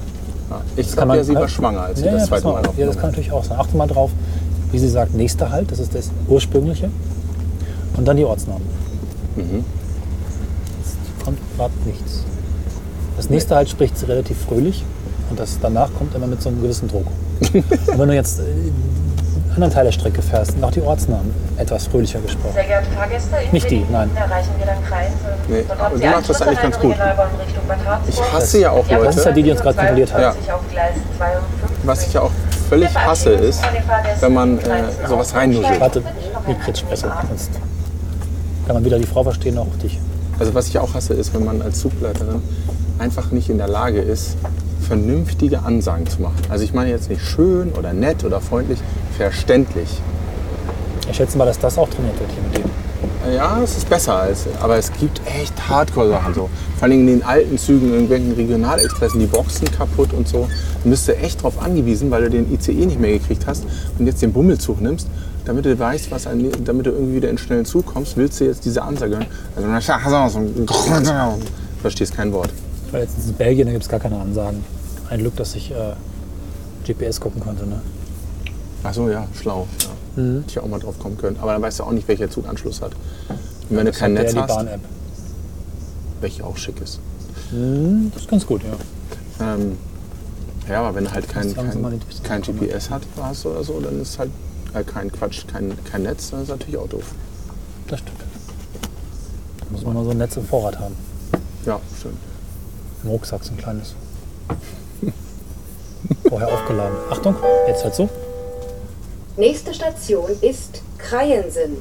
[0.50, 0.62] Ja.
[0.76, 2.62] Ich kann glaube man- ja, sie war schwanger, als sie ja, das ja, zweite Mal
[2.62, 2.70] mal.
[2.78, 3.60] Ja, das kann natürlich auch sein.
[3.60, 4.12] Achte mal drauf,
[4.72, 6.90] wie sie sagt, nächster Halt, das ist das ursprüngliche.
[7.98, 8.64] Und dann die Ortsnamen.
[9.36, 9.66] Mhm.
[10.84, 12.24] Es kommt gerade nichts.
[13.18, 14.84] Das nächste Halt spricht sie relativ fröhlich
[15.30, 17.06] und das danach kommt immer mit so einem gewissen Druck.
[17.42, 17.54] und
[18.00, 22.20] wenn du jetzt äh, einen anderen Teil der Strecke fährst, noch die Ortsnamen etwas fröhlicher
[22.20, 22.54] gesprochen.
[22.54, 24.10] Sehr geehrte Fahrgäste, in Nicht die, nein.
[24.16, 25.16] Erreichen wir dann Kreinse.
[25.48, 26.96] Nee, Dort aber Sie machst das eigentlich an ganz gut.
[28.08, 30.22] Ich hasse ja auch Die Leute, Das ist ja die, die uns gerade kontrolliert hat.
[30.22, 30.30] Ja.
[30.56, 31.78] Auf Gleis 52.
[31.84, 32.32] Was ich ja auch
[32.72, 33.62] völlig hasse, ist,
[34.22, 35.82] wenn man äh, sowas reinnuschelt.
[35.82, 36.02] Warte,
[36.48, 37.52] ich jetzt spreche, sonst
[38.66, 40.00] kann man weder die Frau verstehen noch dich.
[40.40, 42.42] Also was ich auch hasse, ist, wenn man als Zugleiterin
[42.98, 44.38] einfach nicht in der Lage ist,
[44.88, 46.38] vernünftige Ansagen zu machen.
[46.48, 48.80] Also ich meine jetzt nicht schön oder nett oder freundlich,
[49.18, 49.90] verständlich.
[51.10, 52.81] Ich schätze mal, dass das auch trainiert wird hier mit dem.
[53.30, 56.50] Ja, es ist besser als, aber es gibt echt Hardcore-Sachen so.
[56.78, 60.50] Vor allem in den alten Zügen, irgendwelchen Regionalexpressen, die Boxen kaputt und so.
[60.84, 63.64] Du bist du echt darauf angewiesen, weil du den ICE nicht mehr gekriegt hast
[64.00, 65.08] und jetzt den Bummelzug nimmst,
[65.46, 68.40] damit du weißt, was ein, damit du irgendwie wieder in den schnellen Zug kommst, willst
[68.40, 69.28] du jetzt diese Ansage hören.
[69.56, 69.70] Also,
[71.82, 72.50] verstehst kein Wort.
[72.88, 74.64] Ich war letztens in Belgien, da gibt es gar keine Ansagen.
[75.10, 75.94] Ein Glück, dass ich äh,
[76.86, 77.68] GPS gucken konnte.
[77.68, 77.82] Ne?
[78.84, 79.68] Ach so, ja, schlau.
[79.82, 79.90] Ja.
[80.16, 81.38] Hätte ich auch mal drauf kommen können.
[81.42, 82.92] Aber dann weißt du auch nicht, welcher Zug Anschluss hat.
[83.70, 84.82] Und wenn du Das kein Netz die hast, Bahn-App.
[86.20, 87.00] welche auch schick ist.
[87.52, 89.54] Das ist ganz gut, ja.
[89.54, 89.78] Ähm,
[90.70, 94.20] ja, aber wenn du halt kein, kein, kein GPS hat, hast oder so, dann ist
[94.20, 94.30] halt
[94.74, 97.12] äh, kein Quatsch, kein, kein Netz, dann ist natürlich auch doof.
[97.88, 98.20] Das stimmt.
[99.60, 100.96] Da muss man mal so ein Netz im Vorrat haben.
[101.66, 102.18] Ja, stimmt.
[103.04, 103.96] Im Rucksack so ein kleines.
[106.30, 106.96] Vorher aufgeladen.
[107.10, 107.36] Achtung,
[107.68, 108.10] jetzt halt so.
[109.42, 111.78] Nächste Station ist Kreiensen.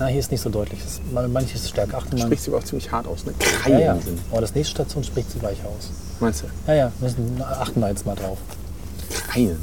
[0.00, 0.80] Na, hier ist nicht so deutlich.
[0.82, 1.98] Das, man- manches ist stärker.
[1.98, 2.24] Achten mal.
[2.24, 3.32] Spricht sie aber auch ziemlich hart aus, ne?
[3.68, 3.92] Ja, ja.
[3.94, 5.90] Kreien Aber das nächste Station spricht sie weich aus.
[6.18, 6.46] Meinst du?
[6.66, 8.38] Ja, ja, müssen, achten wir jetzt mal drauf.
[9.28, 9.56] Kreien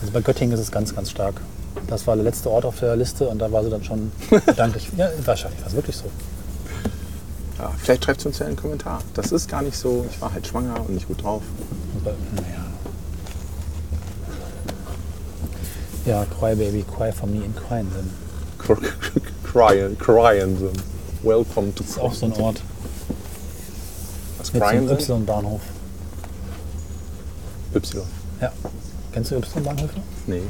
[0.00, 1.40] Also bei Göttingen ist es ganz, ganz stark.
[1.88, 4.12] Das war der letzte Ort auf der Liste und da war sie dann schon
[4.46, 4.88] gedanklich.
[4.96, 6.04] Ja, wahrscheinlich war es wirklich so.
[7.58, 9.00] Ja, vielleicht schreibt sie uns ja einen Kommentar.
[9.14, 11.42] Das ist gar nicht so, ich war halt schwanger und nicht gut drauf.
[12.04, 12.57] Bei, naja.
[16.08, 18.08] Ja, Cry Baby, Cry for me in Kreien sind.
[21.22, 22.62] Welcome to Das ist auch so ein Ort
[24.38, 24.88] Was mit so einem?
[24.88, 25.60] Y-Bahnhof.
[27.74, 28.02] Y.
[28.40, 28.52] Ja.
[29.12, 30.00] Kennst du Y-Bahnhöfe?
[30.26, 30.40] Nee.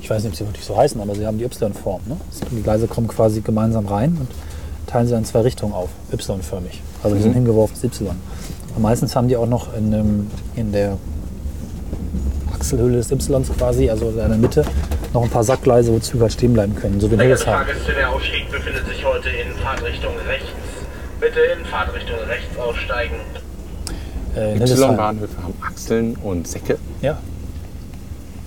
[0.00, 2.00] Ich weiß nicht, ob sie wirklich so heißen, aber sie haben die Y-Form.
[2.06, 2.16] Ne?
[2.50, 4.28] Die Gleise kommen quasi gemeinsam rein und
[4.88, 6.82] teilen sie in zwei Richtungen auf, Y-förmig.
[7.04, 8.10] Also die sind hingeworfenes Y.
[8.74, 10.96] Und meistens haben die auch noch in, dem- in der
[12.68, 14.62] Achselhöhle des Y quasi, also in der Mitte,
[15.14, 17.66] noch ein paar Sackgleise, wo Züge halt stehen bleiben können, so wie geehrte Hildesheim.
[17.66, 20.48] Fahrgäste, der Ausstieg befindet sich heute in Fahrtrichtung rechts.
[21.18, 23.16] Bitte in Fahrtrichtung rechts aussteigen.
[24.36, 24.56] Äh.
[24.58, 26.78] Y-Bahnhöfe haben Achseln und Säcke.
[27.00, 27.18] Ja,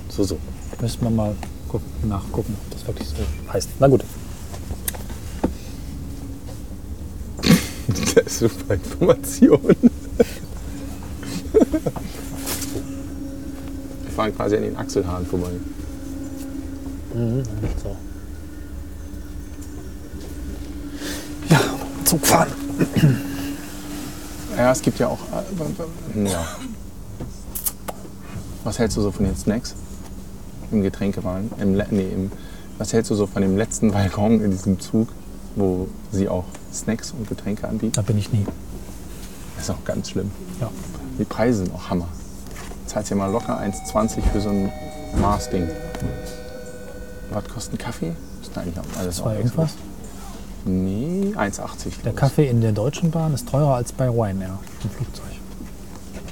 [0.09, 0.37] So, so.
[0.79, 1.35] müssten wir mal
[1.67, 3.15] gucken, nachgucken, ob das wirklich so
[3.51, 3.69] heißt.
[3.79, 4.03] Na gut.
[8.13, 9.59] Das ist super Information.
[14.11, 15.51] Wir fahren quasi an den Achselhaaren vorbei.
[17.13, 17.95] Nicht so.
[21.49, 21.61] Ja,
[22.03, 22.49] Zug fahren.
[24.57, 25.19] Ja, es gibt ja auch.
[26.13, 26.45] Äh, ja.
[28.65, 29.75] Was hältst du so von den Snacks
[30.73, 31.49] im Getränkewagen?
[31.57, 32.33] Im, nee, im,
[32.79, 35.07] was hältst du so von dem letzten Waggon in diesem Zug,
[35.55, 36.43] wo sie auch
[36.73, 37.93] Snacks und Getränke anbieten?
[37.93, 38.45] Da bin ich nie.
[39.55, 40.31] Das ist auch ganz schlimm.
[40.59, 40.69] Ja.
[41.17, 42.09] Die Preise sind auch Hammer.
[42.91, 44.69] Zahlst ja mal locker 1,20 für so ein
[45.21, 45.65] Mars-Ding.
[47.31, 48.11] Was kostet ein Kaffee?
[48.41, 49.75] Ist eigentlich alles auch irgendwas.
[50.65, 52.03] Nee, 1,80.
[52.03, 52.11] Der.
[52.11, 55.31] Kaffee in der Deutschen Bahn ist teurer als bei Ryanair im Flugzeug.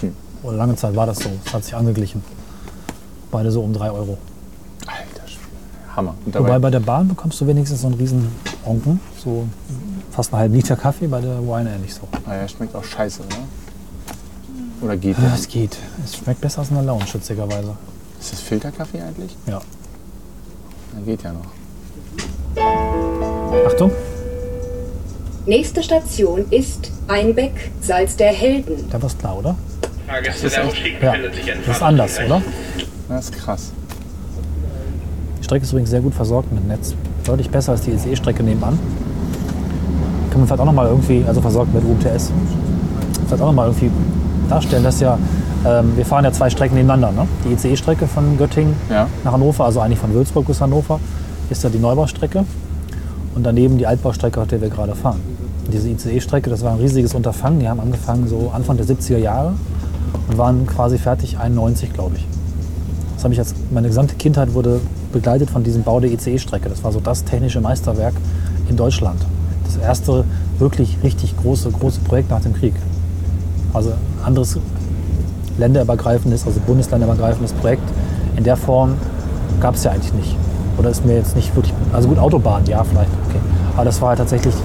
[0.02, 0.14] Hm.
[0.44, 1.30] Oder lange Zeit war das so.
[1.46, 2.22] Es hat sich angeglichen.
[3.32, 4.18] Beide so um 3 Euro.
[4.86, 5.96] Alter Schwede.
[5.96, 6.16] Hammer.
[6.26, 8.36] Wobei bei der Bahn bekommst du wenigstens so einen riesen
[8.66, 9.00] Onken.
[9.18, 9.48] So
[10.12, 12.02] fast einen halben Liter Kaffee, bei der Ryanair nicht so.
[12.26, 13.38] ah ja, schmeckt auch scheiße, oder?
[14.82, 15.34] Oder geht Ja, der?
[15.36, 15.78] es geht.
[16.06, 17.76] Es schmeckt besser als in der Lounge, witzigerweise.
[18.20, 19.36] Ist das Filterkaffee eigentlich?
[19.48, 19.60] Ja.
[20.94, 21.46] Dann geht ja noch.
[23.68, 23.92] Achtung,
[25.46, 28.86] Nächste Station ist Einbeck, Salz der Helden.
[28.92, 29.56] da war's klar, oder?
[30.24, 31.14] Das ist der echt- Ja.
[31.66, 32.42] Das ist anders, oder?
[33.08, 33.72] Das ist krass.
[35.40, 36.94] Die Strecke ist übrigens sehr gut versorgt mit Netz.
[37.24, 38.78] Deutlich besser als die ICE-Strecke nebenan.
[40.30, 42.32] Kann man vielleicht auch nochmal irgendwie, also versorgt mit UMTS,
[43.28, 43.90] vielleicht auch nochmal irgendwie
[44.50, 45.18] darstellen, dass ja,
[45.66, 47.12] ähm, wir fahren ja zwei Strecken nebeneinander.
[47.24, 47.28] Ne?
[47.46, 49.08] Die ICE-Strecke von Göttingen Ja.
[49.24, 51.00] nach Hannover, also eigentlich von Würzburg bis Hannover,
[51.50, 52.46] ist ja die Neubaustrecke.
[53.36, 55.20] Und daneben die Altbaustrecke, auf der wir gerade fahren.
[55.72, 57.60] Diese ICE-Strecke, das war ein riesiges Unterfangen.
[57.60, 59.54] Die haben angefangen so Anfang der 70er Jahre
[60.28, 62.26] und waren quasi fertig 91, glaube ich.
[63.16, 64.80] Das habe ich als meine gesamte Kindheit wurde
[65.14, 66.70] begleitet von diesem Bau der ICE-Strecke.
[66.70, 68.14] Das war so das technische Meisterwerk
[68.70, 69.20] in Deutschland.
[69.66, 70.24] Das erste
[70.58, 72.74] wirklich richtig große, große Projekt nach dem Krieg.
[73.74, 73.94] Also
[74.24, 74.58] anderes
[75.58, 77.84] länderübergreifendes, also bundesländerübergreifendes Projekt
[78.38, 78.96] in der Form
[79.60, 80.36] gab es ja eigentlich nicht.
[80.78, 83.40] Oder ist mir jetzt nicht wirklich, also gut, Autobahn, ja vielleicht, okay.
[83.76, 84.56] Aber das war halt tatsächlich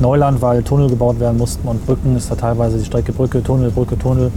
[0.00, 3.70] Neuland, weil Tunnel gebaut werden mussten und Brücken ist da teilweise die Strecke Brücke, Tunnel,
[3.72, 4.30] Brücke, Tunnel.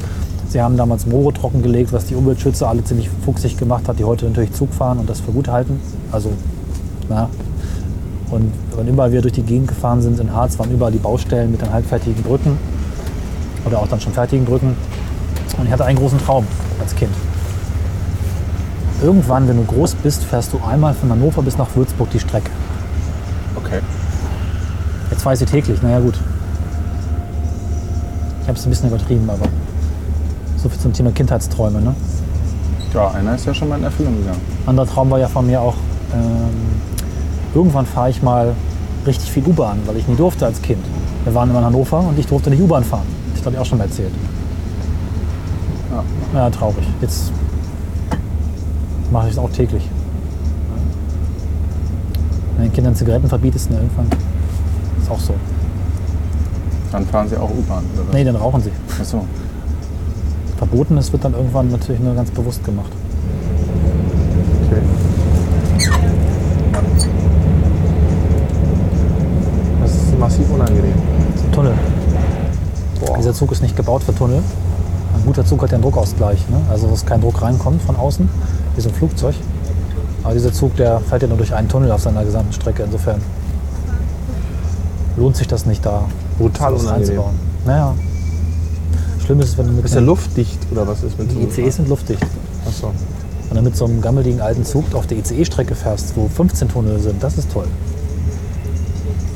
[0.49, 4.25] Sie haben damals Moore trockengelegt, was die Umweltschützer alle ziemlich fuchsig gemacht hat, die heute
[4.25, 5.79] natürlich Zug fahren und das für gut halten.
[6.11, 6.31] Also,
[7.09, 7.29] na.
[8.31, 11.51] Und wenn überall wir durch die Gegend gefahren sind in Harz, waren überall die Baustellen
[11.51, 12.57] mit den halbfertigen Brücken
[13.65, 14.75] oder auch dann schon fertigen Brücken.
[15.57, 16.45] Und ich hatte einen großen Traum
[16.79, 17.11] als Kind.
[19.01, 22.51] Irgendwann, wenn du groß bist, fährst du einmal von Hannover bis nach Würzburg die Strecke.
[23.55, 23.79] Okay.
[25.09, 26.13] Jetzt fahre ich sie täglich, naja gut.
[28.41, 29.47] Ich habe es ein bisschen übertrieben, aber
[30.57, 31.81] so viel zum Thema Kindheitsträume.
[31.81, 31.95] Ne?
[32.93, 34.41] Ja, einer ist ja schon mal in Erfüllung gegangen.
[34.65, 35.75] Anderer Traum war ja von mir auch,
[36.13, 36.49] ähm,
[37.55, 38.53] irgendwann fahre ich mal
[39.05, 40.83] richtig viel U-Bahn, weil ich nie durfte als Kind.
[41.23, 43.20] Wir waren immer in Hannover und ich durfte nicht U-Bahn fahren.
[43.41, 44.11] Das habe ich auch schon mal erzählt.
[45.91, 46.03] Ja.
[46.39, 46.85] Ja, traurig.
[47.01, 47.31] Jetzt
[49.11, 49.89] mache ich es auch täglich.
[52.55, 54.05] Wenn den Kindern Zigaretten verbietest, ne, irgendwann
[55.01, 55.33] ist auch so.
[56.91, 58.13] Dann fahren sie auch U-Bahn, oder was?
[58.13, 58.69] Nee, dann rauchen sie.
[58.99, 59.25] Achso.
[60.57, 62.91] Verbotenes wird dann irgendwann natürlich nur ganz bewusst gemacht.
[64.67, 64.81] Okay.
[69.81, 70.93] Das ist massiv unangenehm.
[71.33, 71.51] Das
[73.05, 73.21] Tunnel.
[73.21, 74.43] Dieser Zug ist nicht gebaut für Tunnel.
[75.15, 76.49] Ein guter Zug hat ja einen Druckausgleich.
[76.49, 76.61] Ne?
[76.69, 78.29] Also dass kein Druck reinkommt von außen,
[78.75, 79.35] wie so ein Flugzeug.
[80.23, 82.83] Aber dieser Zug, der fährt ja nur durch einen Tunnel auf seiner gesamten Strecke.
[82.83, 83.21] Insofern
[85.17, 86.05] lohnt sich das nicht da.
[86.37, 87.35] Brutal reinzubauen.
[87.65, 87.93] Naja.
[89.25, 91.77] Schlimm ist es, wenn du mit Ist der luftdicht oder was ist mit Die ICEs
[91.77, 92.25] sind luftdicht.
[92.67, 92.91] Achso.
[93.49, 96.99] Wenn du mit so einem gammeligen alten Zug auf der ICE-Strecke fährst, wo 15 Tunnel
[96.99, 97.67] sind, das ist toll.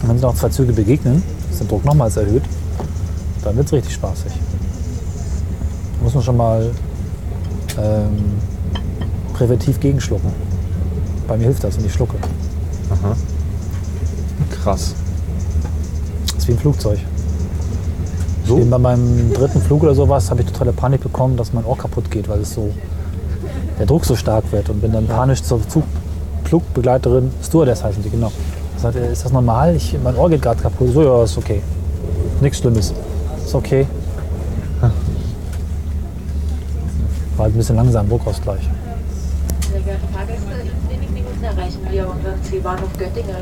[0.02, 2.44] Und wenn sich noch zwei Züge begegnen, ist der Druck nochmals erhöht,
[3.46, 4.32] dann wird es richtig spaßig.
[4.32, 6.72] Da muss man schon mal
[7.78, 8.40] ähm,
[9.34, 10.32] präventiv gegenschlucken.
[11.28, 12.18] Bei mir hilft das, wenn ich schlucke.
[12.90, 13.16] Aha.
[14.64, 14.96] Krass.
[16.28, 17.00] Das ist wie ein Flugzeug.
[18.46, 18.64] So?
[18.66, 22.12] Bei meinem dritten Flug oder sowas habe ich totale Panik bekommen, dass mein Ohr kaputt
[22.12, 22.72] geht, weil es so
[23.80, 24.70] der Druck so stark wird.
[24.70, 25.62] Und bin dann panisch zur
[26.50, 28.32] Zugbegleiterin, Stewardess heißen die, genau.
[28.78, 29.76] Sagt, er, ist das normal?
[29.76, 30.94] Ich, mein Ohr geht gerade kaputt.
[30.94, 31.62] So, ja, ist okay.
[32.42, 32.94] Nichts Schlimmes.
[33.46, 33.86] Ist okay.
[37.38, 38.62] War halt ein bisschen langsam, Druckausgleich.
[39.72, 43.36] Sehr geehrte Fahrgäste, in wenigen Minuten erreichen wir unseren Zielbahnhof Göttingen.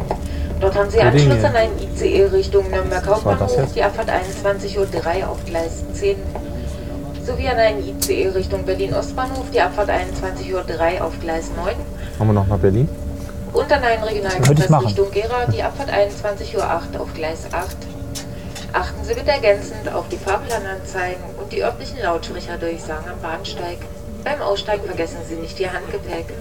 [0.59, 1.31] Dort haben Sie Göttingen.
[1.31, 6.17] Anschluss an einen ICE Richtung Nürnberg Hauptbahnhof, die Abfahrt 21.03 Uhr auf Gleis 10,
[7.25, 11.75] sowie an einen ICE Richtung Berlin Ostbahnhof, die Abfahrt 21.03 Uhr auf Gleis 9
[12.17, 12.89] Fahren wir noch nach Berlin?
[13.53, 14.85] und an einen Regionalexpress.
[14.85, 17.77] Richtung Gera, die Abfahrt 21.08 Uhr auf Gleis 8.
[18.73, 23.77] Achten Sie bitte ergänzend auf die Fahrplananzeigen und die örtlichen Lautsprecherdurchsagen am Bahnsteig.
[24.23, 26.33] Beim Aussteigen vergessen Sie nicht Ihr Handgepäck.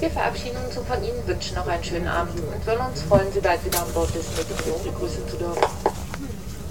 [0.00, 3.40] Wir verabschieden uns von Ihnen, wünschen noch einen schönen Abend und würden uns freuen, Sie
[3.40, 5.60] bald wieder an Bord des Metro begrüßen zu dürfen.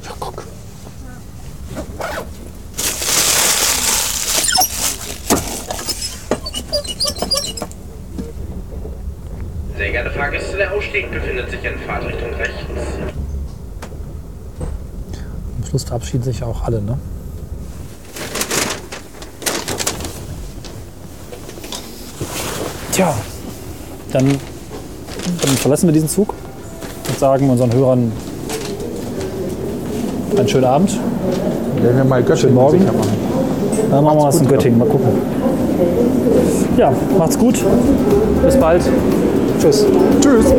[0.03, 0.43] Ja, guck.
[9.77, 13.16] Sehr geehrte Fahrgäste, der Ausstieg befindet sich in Fahrtrichtung rechts.
[15.67, 16.97] Schluss verabschieden sich auch alle, ne?
[22.93, 23.13] Tja,
[24.11, 26.33] dann, dann verlassen wir diesen Zug
[27.09, 28.11] und sagen unseren Hörern
[30.37, 30.97] einen schönen Abend.
[31.81, 32.79] Werden wir mal Göttingen Morgen.
[32.79, 33.11] sicher machen.
[33.91, 34.79] Dann machen wir was in Göttingen.
[34.79, 35.09] Mal gucken.
[36.77, 37.63] Ja, macht's gut.
[38.43, 38.83] Bis bald.
[39.59, 39.85] Tschüss.
[40.21, 40.53] Tschüss.